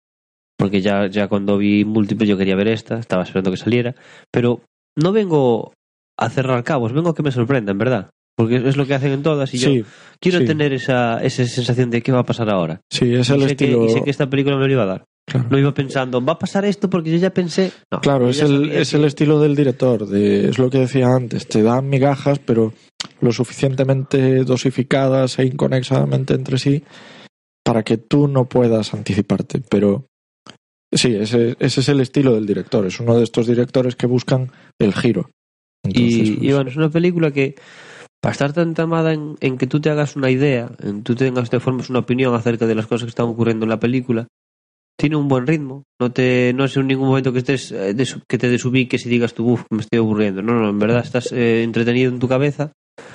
[0.57, 3.95] porque ya, ya cuando vi múltiple yo quería ver esta, estaba esperando que saliera,
[4.31, 4.61] pero
[4.97, 5.73] no vengo
[6.17, 8.09] a cerrar cabos, vengo a que me sorprendan, ¿verdad?
[8.37, 9.85] Porque es lo que hacen en todas y yo
[10.19, 10.45] quiero sí.
[10.45, 12.81] tener esa, esa sensación de qué va a pasar ahora.
[12.91, 13.85] sí, es el y, sé que, estilo.
[13.85, 15.05] y sé que esta película me lo iba a dar.
[15.25, 15.47] claro.
[15.49, 17.71] No iba pensando, va a pasar esto porque yo ya pensé.
[17.91, 21.07] No, Claro, es el, es que- el estilo del director, de, es lo que decía
[21.07, 22.73] antes, te dan migajas, pero
[23.21, 26.83] lo suficientemente dosificadas e inconexamente entre sí
[27.63, 29.61] para que tú no puedas anticiparte.
[29.69, 30.05] Pero
[30.95, 32.85] Sí, ese, ese es el estilo del director.
[32.85, 35.29] Es uno de estos directores que buscan el giro.
[35.83, 37.55] Entonces, Y, pues, y bueno, es una película que,
[38.21, 41.49] para estar tan tamada en, en que tú te hagas una idea, en tú tengas,
[41.49, 44.27] te formes una opinión acerca de las cosas que están ocurriendo en la película,
[44.97, 45.83] tiene un buen ritmo.
[45.99, 47.93] No te no es en ningún momento que estés eh,
[48.27, 50.41] que te desubiques y digas tú, uff, me estoy aburriendo.
[50.41, 52.71] No, no, en verdad estás eh, entretenido en tu cabeza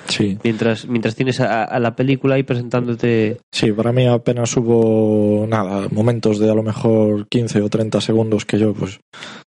[0.07, 3.39] sí, mientras mientras tienes a, a la película ahí presentándote.
[3.51, 8.45] sí, para mí apenas hubo nada, momentos de a lo mejor 15 o 30 segundos
[8.45, 8.99] que yo pues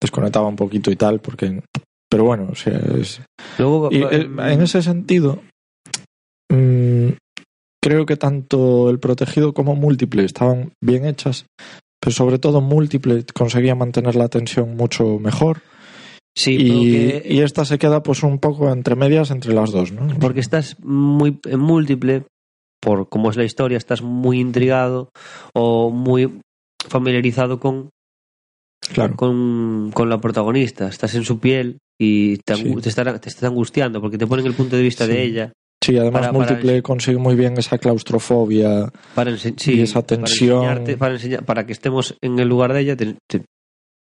[0.01, 1.61] desconectaba un poquito y tal, porque...
[2.11, 3.21] Pero bueno, o sea, es,
[3.59, 5.43] Luego, Y eh, eh, en ese sentido,
[6.51, 7.11] mm,
[7.83, 11.47] creo que tanto el protegido como múltiple estaban bien hechas,
[12.01, 15.61] pero sobre todo múltiple conseguía mantener la tensión mucho mejor.
[16.39, 19.91] Sí, y, porque- y esta se queda pues un poco entre medias entre las dos,
[19.93, 20.07] ¿no?
[20.21, 22.25] porque estás muy en múltiple
[22.81, 25.11] por cómo es la historia estás muy intrigado
[25.53, 26.41] o muy
[26.89, 27.91] familiarizado con
[28.93, 29.17] claro.
[29.17, 32.75] con, con la protagonista estás en su piel y te, Sí.
[32.81, 35.13] te, está, te está angustiando porque te ponen el punto de vista Sí.
[35.13, 38.91] de ella Sí, además para- para múltiple consigue muy bien esa claustrofobia.
[39.15, 40.85] para, sí, Y esa tensión.
[40.99, 43.45] para, enseñar- para que estemos en el lugar de ella te- te-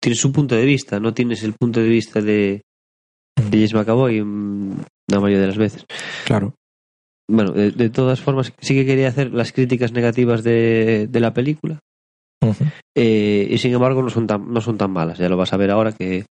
[0.02, 2.62] tienes su punto de vista no tienes el punto de vista de,
[3.36, 4.78] de James McAvoy mm,
[5.10, 5.86] la mayoría de las veces
[6.26, 6.54] Claro.
[7.30, 11.34] bueno de, de todas formas sí que quería hacer las críticas negativas de, de la
[11.34, 11.80] película.
[12.96, 15.58] Eh, y sin embargo no son tan no son tan malas ya lo vas a
[15.58, 16.26] ver ahora que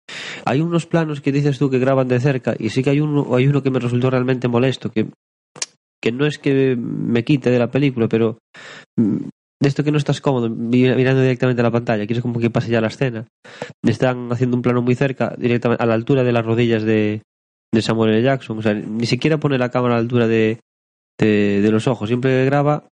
[0.44, 3.35] hay unos planos que dices tú que graban de cerca y sí que hay uno
[3.35, 5.09] hay uno que me resultó realmente molesto que
[6.00, 8.38] que no es que me quite de la película pero
[8.96, 9.29] mm,
[9.64, 12.50] de esto que no estás cómodo mi- mirando directamente a la pantalla quieres como que
[12.50, 13.27] pase ya la escena
[13.83, 17.22] están haciendo un plano muy cerca directamente a la altura de las rodillas de,
[17.74, 18.22] de Samuel L.
[18.22, 20.61] Jackson o sea ni siquiera pone la cámara a la altura de,
[21.20, 22.85] de, de los ojos siempre graba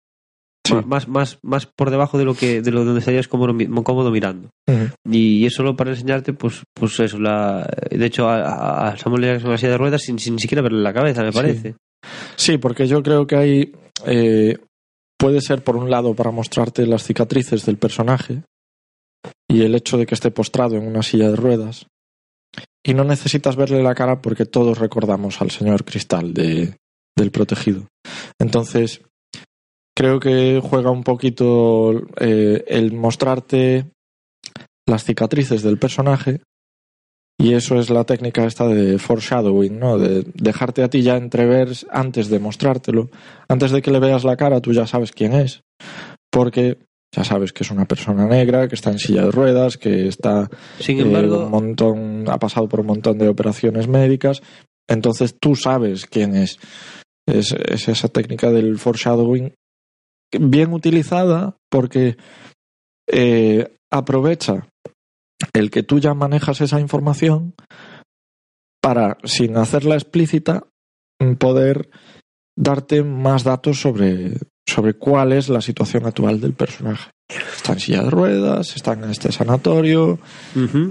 [0.63, 0.75] Sí.
[0.85, 4.49] más, más, más por debajo de lo que de lo donde estarías cómodo, cómodo mirando
[4.69, 4.89] Ujú.
[5.09, 9.33] y es solo para enseñarte pues pues eso la de hecho a, a Samuel L.
[9.33, 11.35] Jackson en la silla de ruedas sin, sin siquiera verle la cabeza me Sí.
[11.37, 11.75] parece
[12.35, 13.71] Sí, porque yo creo que hay.
[14.05, 14.57] eh,
[15.21, 18.41] puede ser, por un lado, para mostrarte las cicatrices del personaje
[19.47, 21.85] y el hecho de que esté postrado en una silla de ruedas.
[22.83, 26.75] Y no necesitas verle la cara porque todos recordamos al señor Cristal de,
[27.15, 27.85] del protegido.
[28.39, 29.01] Entonces,
[29.95, 33.91] creo que juega un poquito eh, el mostrarte
[34.87, 36.41] las cicatrices del personaje
[37.41, 39.97] y eso es la técnica esta de foreshadowing, ¿no?
[39.97, 43.09] De dejarte a ti ya entrever antes de mostrártelo.
[43.47, 45.63] Antes de que le veas la cara, tú ya sabes quién es.
[46.29, 46.77] Porque
[47.15, 50.49] ya sabes que es una persona negra, que está en silla de ruedas, que está
[50.79, 54.43] sin eh, embargo un montón, ha pasado por un montón de operaciones médicas.
[54.87, 56.59] Entonces tú sabes quién es.
[57.27, 59.53] Es, es esa técnica del foreshadowing
[60.39, 62.17] bien utilizada porque
[63.07, 64.67] eh, aprovecha
[65.53, 67.53] el que tú ya manejas esa información
[68.81, 70.63] para, sin hacerla explícita,
[71.21, 71.89] mm, poder
[72.57, 77.11] darte más datos sobre, sobre cuál es la situación actual del personaje.
[77.29, 80.19] Está en silla de ruedas, está en este sanatorio,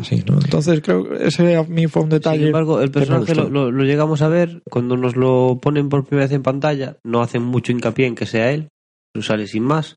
[0.01, 0.39] así, ¿no?
[0.43, 2.39] Entonces creo que ese a mí fue un detalle.
[2.39, 6.27] Sin embargo, el personaje lo- lo llegamos a ver cuando nos lo ponen por primera
[6.27, 6.97] vez en pantalla.
[7.05, 8.69] No hacen mucho hincapié en que sea él,
[9.15, 9.97] lo sale sin más.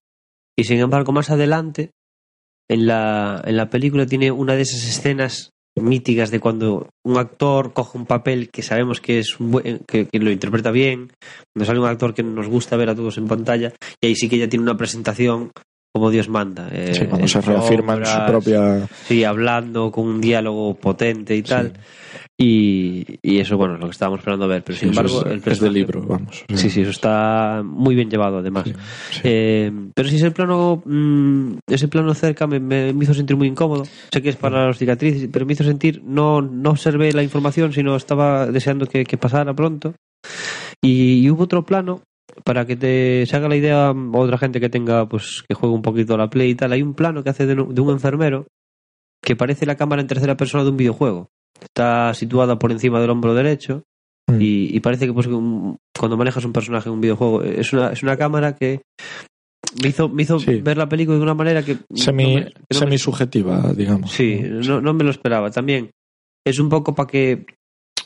[0.58, 1.92] Y sin embargo, más adelante,
[2.69, 7.73] en la, en la película tiene una de esas escenas míticas de cuando un actor
[7.73, 11.12] coge un papel que sabemos que es un buen- que, lo interpreta bien,
[11.54, 14.30] cuando sale un actor que nos gusta ver a todos en pantalla, y ahí sí
[14.30, 15.52] que ya tiene una presentación
[15.93, 16.69] como Dios manda.
[16.71, 18.88] eh, Sí, cuando se reafirma en su propia.
[19.08, 21.73] Sí, hablando con un diálogo potente y tal.
[22.36, 24.63] Y, y eso, bueno, es lo que estábamos esperando ver.
[24.63, 26.43] Pero sin Sí, embargo, es, el es de personaje- libro, vamos.
[26.56, 28.65] Sí, sí, eso está muy bien llevado, además.
[29.23, 33.84] Eh, pero si ese plano, mm, ese plano cerca me, hizo sentir muy incómodo.
[34.12, 37.71] Sé que es para los cicatrices, pero me hizo sentir, no, no observé la información,
[37.71, 39.93] sino estaba deseando que, que pasara pronto.
[40.82, 42.01] Y, y hubo otro plano,
[42.43, 45.82] para que te se haga la idea, otra gente que tenga, pues, que juegue un
[45.82, 47.91] poquito a la play y tal, hay un plano que hace de, un- de un
[47.91, 48.48] enfermero
[49.24, 51.30] que parece la cámara en tercera persona de un videojuego.
[51.62, 53.84] Está situada por encima del hombro derecho
[54.30, 54.41] Mm.
[54.41, 57.91] y, y parece que pues, un- cuando manejas un personaje en un videojuego es una,
[57.91, 58.82] es una cámara que
[59.82, 60.62] me hizo, me hizo Sí.
[60.62, 64.12] ver la película de una manera que Semi, no me- que no me- semisubjetiva, digamos.
[64.13, 65.52] sí, no, no me lo esperaba.
[65.52, 65.91] También
[66.46, 67.46] es un poco para que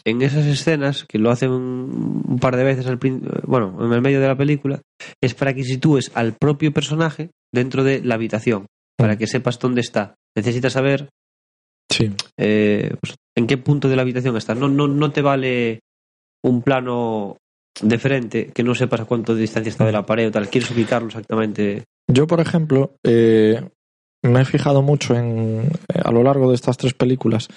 [0.08, 2.98] en esas escenas, que lo hacen un, un par de veces, al,
[3.44, 4.82] bueno, en el medio de la película,
[5.22, 8.68] es para que sitúes al propio personaje dentro de la habitación,
[8.98, 10.16] para que sepas dónde está.
[10.36, 11.10] Necesitas saber
[11.92, 12.12] Sí.
[12.40, 14.56] eh, pues, en qué punto de la habitación está.
[14.56, 15.80] No, no, no te vale
[16.44, 17.38] un plano
[17.82, 20.50] de frente que no sepas a cuánto de distancia está de la pared o tal.
[20.50, 21.84] Quieres ubicarlo exactamente.
[22.10, 23.62] Yo, por ejemplo, eh,
[24.24, 25.70] me he fijado mucho en
[26.04, 27.50] a lo largo de estas tres películas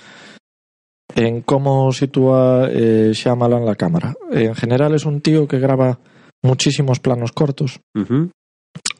[1.14, 4.14] en cómo sitúa eh, Shyamalan la cámara.
[4.30, 5.98] En general es un tío que graba
[6.42, 7.80] muchísimos planos cortos.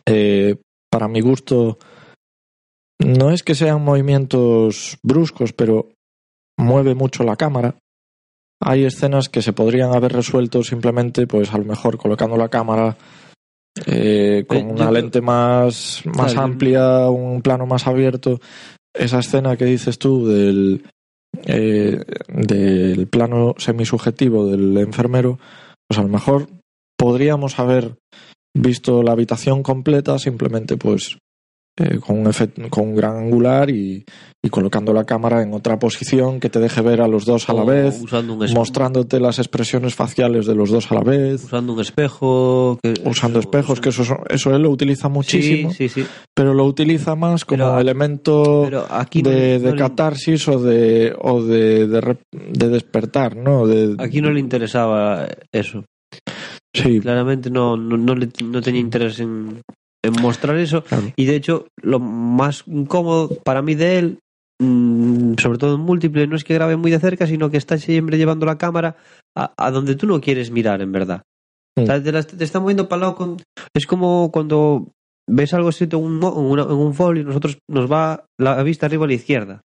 [0.07, 0.57] Eh,
[0.91, 1.79] para mi gusto,
[2.99, 5.89] no es que sean movimientos bruscos, pero
[6.59, 7.77] mueve mucho la cámara.
[8.63, 12.97] Hay escenas que se podrían haber resuelto simplemente, pues a lo mejor colocando la cámara
[13.87, 16.47] eh, con Eh, yo una lente más, más Claro.
[16.47, 18.41] amplia, un plano más abierto.
[18.93, 20.85] Esa escena que dices tú del,
[21.45, 25.39] eh, del plano semisubjetivo del enfermero,
[25.89, 26.49] pues a lo mejor
[26.97, 27.97] podríamos haber
[28.55, 31.19] visto la habitación completa simplemente pues
[31.81, 34.05] eh, con, un efect- con un gran angular y,
[34.43, 37.53] y colocando la cámara en otra posición que te deje ver a los dos a
[37.55, 41.45] la vez, usando un, es- mostrándote las expresiones faciales de los dos a la vez,
[41.45, 42.79] usando un espejo.
[42.83, 46.07] que- usando espejos, que eso, eso él lo utiliza muchísimo, Sí, sí, sí.
[46.35, 50.49] pero lo utiliza más como Pero- elemento Pero aquí no, de, no de le- catarsis
[50.49, 53.67] o de o de, de, de despertar, ¿no?
[53.67, 55.85] De, aquí no le interesaba eso.
[56.75, 59.61] sí, Claramente no, no, no, le- no tenía interés en,
[60.03, 60.83] en mostrar eso.
[60.85, 61.13] Claro.
[61.17, 64.19] Y de hecho, lo más incómodo para mí de él,
[64.61, 67.79] mm, sobre todo en múltiple, no es que grabe muy de cerca, sino que está
[67.79, 68.97] siempre llevando la cámara
[69.37, 71.23] a, a donde tú no quieres mirar, en verdad.
[71.79, 73.37] O sea, te, la- te está moviendo para lado con...
[73.75, 74.89] Es como cuando
[75.29, 79.05] ves algo escrito en un, en un folio y nosotros nos va la vista arriba
[79.05, 79.61] a la izquierda.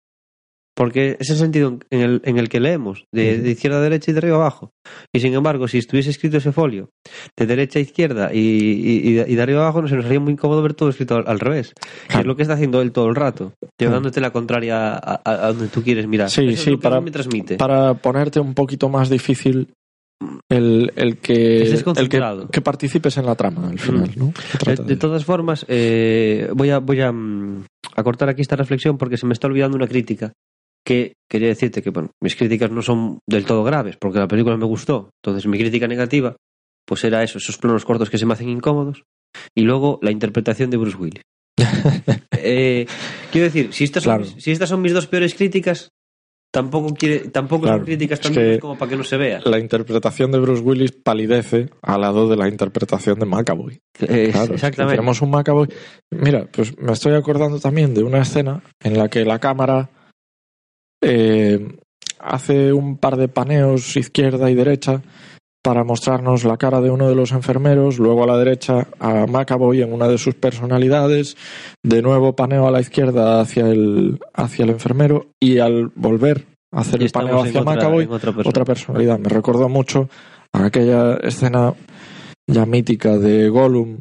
[0.82, 4.10] Porque es el sentido en el, en el que leemos, de, de izquierda a derecha
[4.10, 4.72] y de arriba a abajo.
[5.13, 6.89] Y sin embargo, si estuviese escrito ese folio
[7.38, 10.20] de derecha a izquierda y, y- y de, arriba a abajo, no se nos haría
[10.20, 11.74] muy incómodo ver todo escrito al, al revés.
[12.10, 15.46] Que es lo que está haciendo él todo el rato, llevándote la contraria a, a-
[15.46, 16.32] a donde tú quieres mirar.
[16.32, 17.58] Sí, Eso es sí, para- me transmite.
[17.58, 19.67] para ponerte un poquito más difícil
[20.50, 24.20] el, el que el que, que participes en la trama al final, Mm.
[24.20, 24.26] ¿no?
[24.28, 27.65] De, trata de de- todas formas, eh, voy, a, voy a, mm,
[27.96, 30.32] a cortar aquí esta reflexión porque se me está olvidando una crítica
[30.86, 34.58] que quería decirte que bueno, mis críticas no son del todo graves porque la película
[34.58, 35.10] me gustó.
[35.24, 36.36] Entonces mi crítica negativa
[36.88, 39.04] pues era eso, esos planos cortos que se me hacen incómodos
[39.56, 41.22] y luego la interpretación de Bruce Willis.
[42.44, 42.88] Eh,
[43.32, 44.26] quiero decir, si estas, Claro.
[44.26, 45.89] son, mis- si estas son mis dos peores críticas,
[46.52, 49.17] tampoco, quiere, tampoco Claro, son críticas es tan que- duras como para que no se
[49.17, 49.41] vea.
[49.46, 53.80] La interpretación de Bruce Willis palidece al lado de la interpretación de McAvoy.
[54.00, 54.96] Eh, Claro, es exactamente.
[54.96, 55.67] tenemos un McAvoy.
[56.10, 59.89] Mira, pues me estoy acordando también de una escena en la que la cámara
[61.02, 61.78] eh,
[62.20, 65.02] hace un par de paneos izquierda y derecha
[65.64, 69.82] para mostrarnos la cara de uno de los enfermeros, luego a la derecha a McAvoy
[69.84, 71.38] en una de sus personalidades,
[71.84, 76.80] de nuevo paneo a la izquierda hacia el, hacia el enfermero y al volver a
[76.82, 78.50] hacer el paneo hacia otra- en otra persona.
[78.50, 79.20] otra personalidad.
[79.20, 80.10] Me recordó mucho
[80.52, 81.74] a aquella escena
[82.48, 84.00] ya mítica de Gollum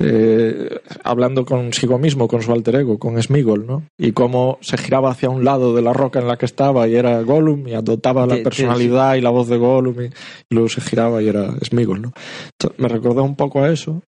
[0.00, 3.82] eh, hablando consigo mismo, con su alter ego, con Smigol, ¿no?
[3.98, 6.94] Y cómo se giraba hacia un lado de la roca en la que estaba y
[6.94, 10.80] era Gollum y adoptaba la personalidad y la voz de Gollum y, y luego se
[10.80, 12.12] giraba y era Smigol, ¿no?
[12.52, 14.02] Entonces, me recordó un poco a eso.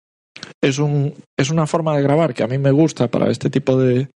[0.61, 3.77] Es, un, es una forma de grabar que a mí me gusta para este tipo
[3.77, 4.09] de,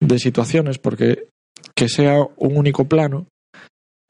[0.00, 1.28] de situaciones porque
[1.74, 3.26] que sea un único plano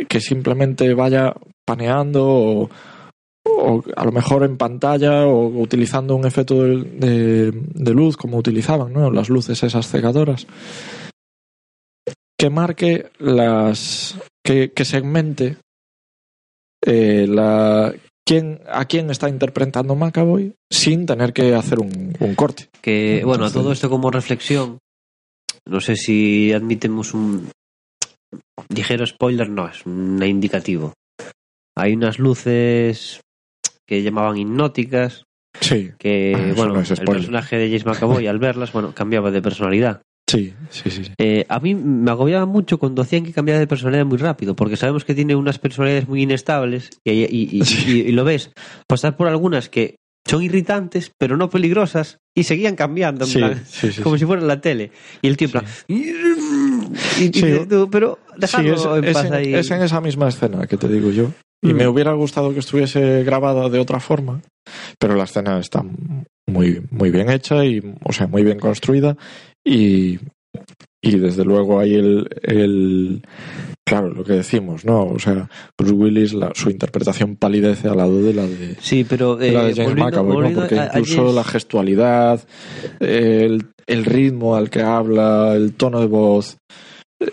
[0.08, 1.34] que simplemente vaya
[1.66, 2.70] paneando o,
[3.58, 8.36] o a lo mejor en pantalla o utilizando un efecto de, de- de luz como
[8.38, 9.10] utilizaban, ¿no?
[9.10, 10.46] Las luces esas cegadoras.
[12.38, 14.16] Que marque las.
[14.44, 15.56] que, que segmente
[16.84, 17.94] eh, la.
[18.28, 22.68] Quién, a quién está interpretando McAvoy sin tener que hacer un, un corte.
[22.82, 24.78] Que, bueno, a todo esto como reflexión,
[25.64, 27.48] no sé si admitemos un
[28.68, 30.92] ligero spoiler, no, es un indicativo.
[31.76, 33.20] Hay unas luces
[33.86, 35.24] que llamaban hipnóticas,
[35.60, 39.40] Sí, que, Ah, bueno, no el personaje de James McAvoy al verlas, bueno, cambiaba de
[39.40, 40.02] personalidad.
[40.28, 41.04] sí, sí, sí.
[41.04, 41.12] sí.
[41.18, 44.76] Eh, a mí me agobiaba mucho cuando hacían que cambiara de personalidad muy rápido, porque
[44.76, 48.00] sabemos que tiene unas personalidades muy inestables y, y- y- Sí.
[48.08, 48.50] y lo ves
[48.86, 49.96] pasar por algunas que
[50.28, 53.62] son irritantes, pero no peligrosas, y seguían cambiando, en Sí, plan,
[54.02, 54.90] como si fuera la tele.
[55.22, 56.12] Y el tío, en plan, y,
[57.90, 59.54] pero Sí, dejadlo es, en es paz en, ahí.
[59.54, 61.30] es en esa misma escena que te digo yo.
[61.62, 61.76] Y Mm.
[61.76, 64.40] me hubiera gustado que estuviese grabada de otra forma,
[64.98, 65.84] pero la escena está
[66.48, 69.16] muy, muy bien hecha y, o sea, muy bien construida
[69.66, 70.18] y,
[71.02, 73.22] y desde luego hay el, el,
[73.86, 75.04] claro, lo que decimos, ¿no?
[75.06, 79.34] O sea, Bruce Willis, la- su interpretación palidece al lado de la de, Sí, pero
[79.36, 80.60] de eh, la de James volviendo- McAvoy, ¿no?
[80.60, 82.46] Porque incluso la gestualidad,
[83.00, 86.58] el, el ritmo al que habla, el tono de voz,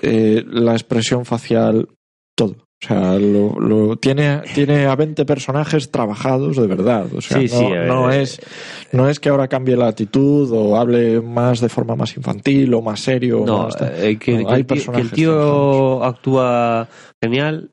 [0.01, 1.87] eh, la expresión facial,
[2.37, 2.55] todo.
[2.83, 7.05] O sea, lo, lo- tiene, tiene a 20 personajes trabajados de verdad.
[7.15, 8.41] O sea, Sí, no, sí, eh, no es,
[8.91, 12.81] no es que ahora cambie la actitud o hable más de forma más infantil o
[12.81, 13.43] más serio.
[13.45, 16.89] No, más eh, que, No, que hay el tío, que el actúa
[17.21, 17.71] genial,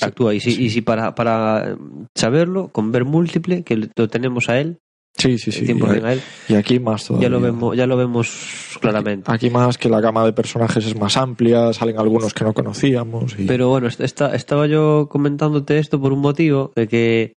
[0.00, 0.34] actúa.
[0.34, 0.64] Y si, sí.
[0.64, 1.76] y si para, para
[2.16, 4.78] saberlo, con ver múltiple, que lo tenemos a él,
[5.16, 5.66] Sí, sí, sí.
[5.66, 7.28] 100% a él, Y aquí más todavía.
[7.28, 9.30] ya lo vemos, ya lo vemos claramente.
[9.30, 13.38] Aquí más que la gama de personajes es más amplia, salen algunos que no conocíamos.
[13.38, 13.44] Y...
[13.44, 17.32] Pero bueno, est- esta- estaba yo comentándote esto por un motivo de que,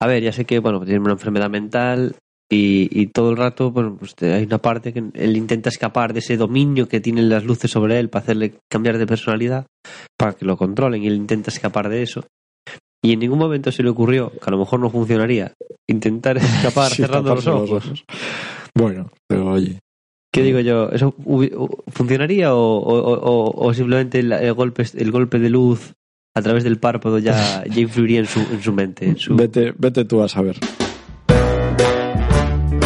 [0.00, 2.16] a ver, ya sé que, bueno, tiene una enfermedad mental
[2.50, 6.18] y, y todo el rato, bueno, pues hay una parte que él intenta escapar de
[6.18, 9.66] ese dominio que tienen las luces sobre él para hacerle cambiar de personalidad,
[10.18, 12.24] para que lo controlen y él intenta escapar de eso.
[13.04, 15.52] Y en ningún momento se le ocurrió, que a lo mejor no funcionaría,
[15.88, 18.04] intentar escapar Sí, cerrando los taparse ojos.
[18.74, 19.80] Bueno, pero oye.
[20.32, 20.88] ¿Qué digo yo?
[20.90, 21.14] ¿Eso
[21.88, 25.92] funcionaría o, o- o- o simplemente el, el golpe, el golpe de luz
[26.34, 29.04] a través del párpado ya, ya influiría en su, en su mente?
[29.06, 29.34] En su...
[29.36, 30.58] Vete, vete tú a saber.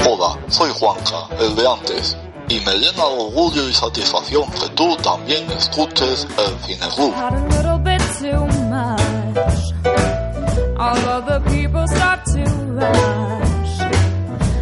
[0.08, 2.16] Hola, soy Juanca, el de antes,
[2.48, 6.86] y me llena de orgullo y satisfacción que tú también escuches el Cine
[10.86, 12.44] All of the people start to
[12.78, 13.78] rush.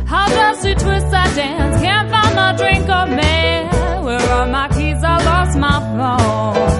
[0.07, 1.83] How does she twist that dance?
[1.83, 4.05] Can't find my drink or man.
[4.07, 5.05] Where are my keys?
[5.05, 6.74] I lost my phone.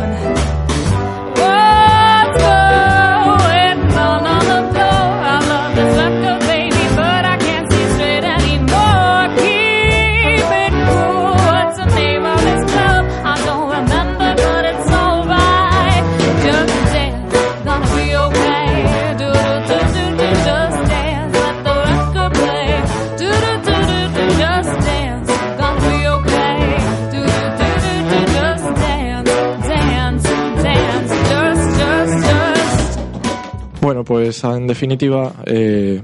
[34.05, 36.03] Bueno, pues en definitiva, eh,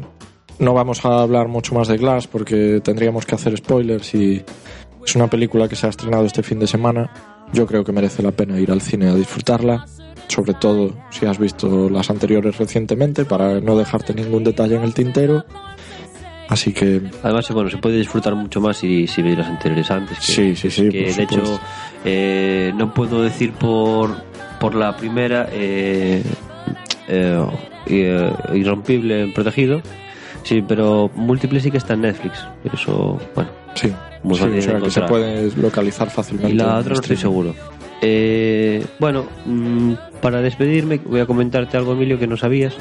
[0.59, 4.43] no vamos a hablar mucho más de Glass porque tendríamos que hacer spoilers y
[5.05, 7.11] es una película que se ha estrenado este fin de semana.
[7.53, 9.85] Yo creo que merece la pena ir al cine a disfrutarla,
[10.29, 14.95] sobre todo si has visto las anteriores recientemente para no dejarte ningún detalle en el
[14.95, 15.45] tintero.
[16.49, 20.19] Así que Además, bueno, se puede disfrutar mucho más si, si veis las anteriores antes.
[20.21, 21.61] Que, Sí, sí, sí, que por de hecho,
[22.05, 24.17] eh, no puedo decir por,
[24.59, 26.23] por la primera eh,
[27.09, 27.45] eh,
[27.87, 29.81] eh, Irrompible Protegido,
[30.43, 32.45] sí, pero Múltiple sí que está en Netflix.
[32.73, 36.53] Eso, bueno, sí, muy sí, fácil o sea, de que se puede localizar fácilmente.
[36.55, 37.55] Y la otra no estoy seguro.
[38.03, 42.75] Eh, bueno, mm, para despedirme voy a comentarte algo, Emilio, que no sabías.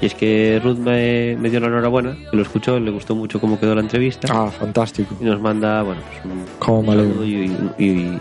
[0.00, 3.40] Y es que Ruth me, me dio la enhorabuena, que lo escuchó, le gustó mucho
[3.40, 4.28] cómo quedó la entrevista.
[4.30, 5.16] Ah, fantástico.
[5.20, 7.24] Y nos manda, bueno, pues un, Cómo me un alegro.
[7.24, 8.20] y, y- y-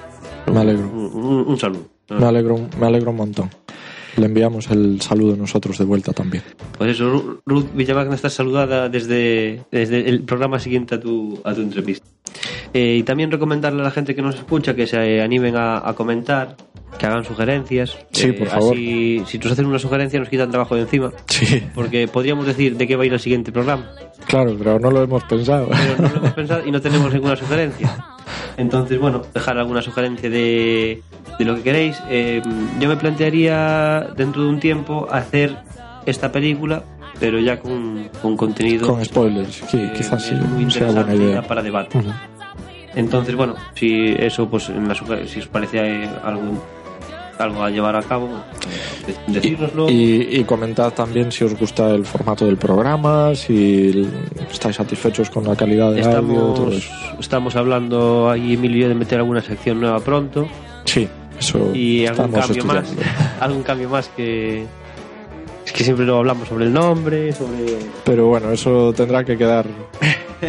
[0.52, 0.88] Me alegro.
[0.90, 1.88] Un, un- un saludo.
[2.10, 3.50] Me alegro, me alegro un montón.
[4.18, 6.44] Le enviamos el saludo nosotros de vuelta también.
[6.78, 11.54] Pues eso, Ru- Ruth Villamagna está saludada desde, desde el programa siguiente a tu, a
[11.54, 12.06] tu entrevista.
[12.74, 15.94] Eh, y también recomendarle a la gente que nos escucha que se animen a, a
[15.94, 16.58] comentar,
[16.98, 17.98] que hagan sugerencias.
[18.12, 18.74] Sí, Eh, por favor.
[18.74, 21.12] Así, si nos hacen una sugerencia, nos quitan trabajo de encima.
[21.28, 23.90] Sí, Porque podríamos decir de qué va a ir el siguiente programa.
[24.26, 25.70] claro, pero no lo hemos pensado.
[25.70, 28.06] Pero no lo hemos pensado y no tenemos ninguna sugerencia.
[28.58, 31.02] Entonces, bueno, dejar alguna sugerencia de,
[31.38, 32.02] de lo que queréis.
[32.10, 32.42] Eh,
[32.80, 35.58] yo me plantearía dentro de un tiempo hacer
[36.06, 36.84] esta película,
[37.20, 38.88] pero ya con, con contenido.
[38.88, 41.42] Con spoilers, sí, eh, quizás sí, muy buena y idea.
[41.42, 42.00] para debate.
[42.96, 46.64] Entonces, bueno, si eso, pues en la suge- si os parece eh, algo,
[47.38, 48.28] algo a llevar a cabo,
[49.06, 49.88] de- decírnoslo.
[49.90, 54.10] Y, y comentad también si os gusta el formato del programa, si
[54.50, 56.92] estáis satisfechos con la calidad de audio, todo Estamos, eso.
[57.20, 60.48] estamos hablando ahí, Emilio, de meter alguna sección nueva pronto.
[60.86, 61.08] Sí,
[61.40, 62.94] eso y algún cambio más
[63.40, 64.66] algún cambio más que
[65.66, 69.66] es que siempre lo hablamos sobre el nombre sobre Pero bueno, eso tendrá que quedar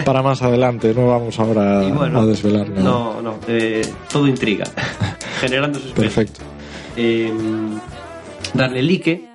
[0.05, 2.83] para más adelante, no vamos ahora bueno, a desvelar nada.
[2.83, 3.83] no no eh,
[4.13, 4.65] todo intriga
[5.41, 6.41] generando suspense Perfecto.
[6.97, 7.33] Eh,
[8.55, 9.29] darle like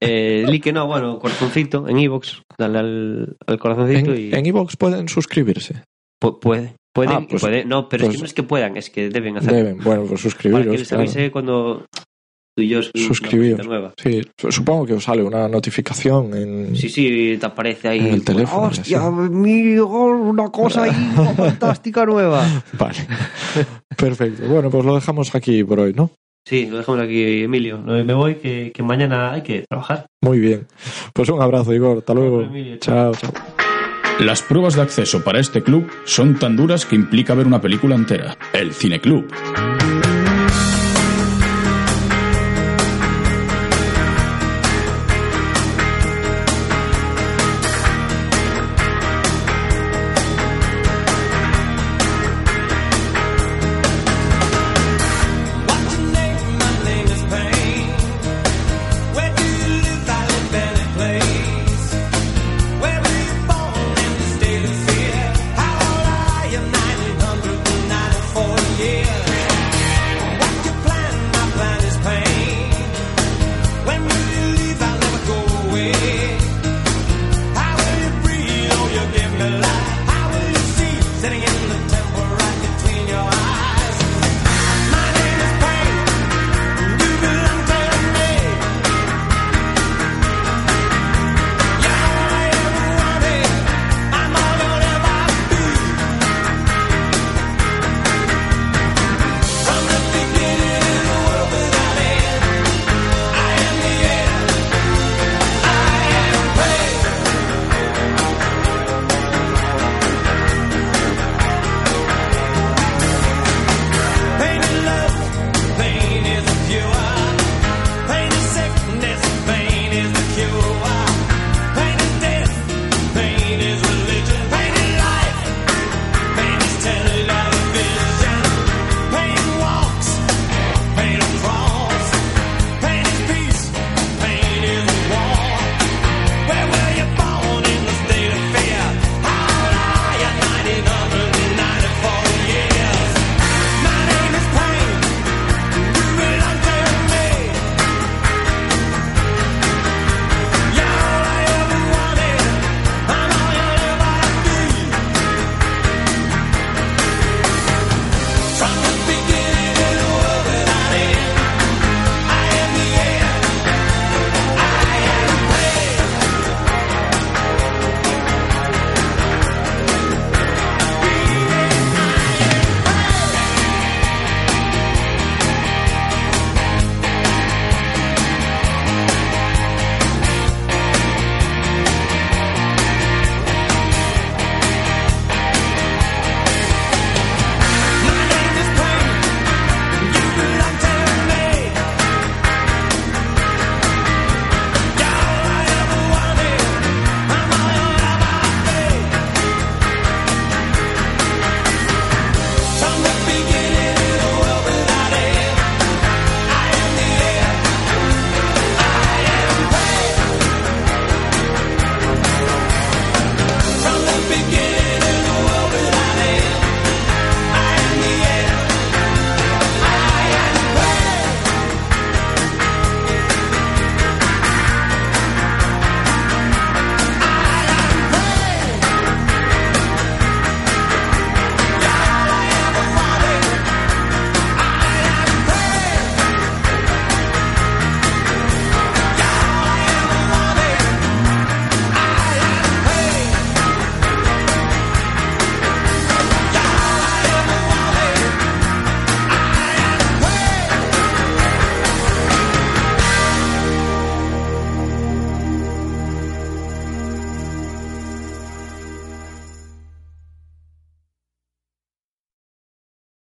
[0.00, 5.08] eh, like no bueno corazoncito en iVoox darle al, al corazoncito y En iVoox pueden
[5.08, 5.82] suscribirse.
[6.20, 8.76] pu- puede pueden Ah, pues- puede- no pero es pues- que no es que puedan
[8.76, 10.66] es que deben hacerlo Deben, bueno, pues para que suscribiros.
[10.78, 11.02] les claro.
[11.02, 11.86] avise cuando
[12.54, 14.20] tú y yo cosita nueva Sí,
[14.50, 16.76] supongo que os sale una notificación en...
[16.76, 18.00] Sí, sí, te aparece ahí.
[18.00, 19.10] En el teléfono, ¡Hostia!
[19.10, 20.90] Mira, una cosa ahí
[21.36, 22.44] fantástica nueva.
[22.78, 22.98] Vale.
[23.96, 24.46] Perfecto.
[24.48, 26.10] Bueno, pues lo dejamos aquí por hoy, ¿no?
[26.46, 27.78] Sí, lo dejamos aquí, Emilio.
[27.78, 30.06] Me voy, que, que mañana hay que trabajar.
[30.22, 30.66] Muy bien.
[31.14, 31.98] Pues un abrazo, Igor.
[31.98, 32.42] Hasta luego.
[32.42, 33.30] Emilio, Chao, chao.
[34.20, 37.94] Las pruebas de acceso para este club son tan duras que implica ver una película
[37.94, 38.36] entera.
[38.52, 39.32] El Cine Club.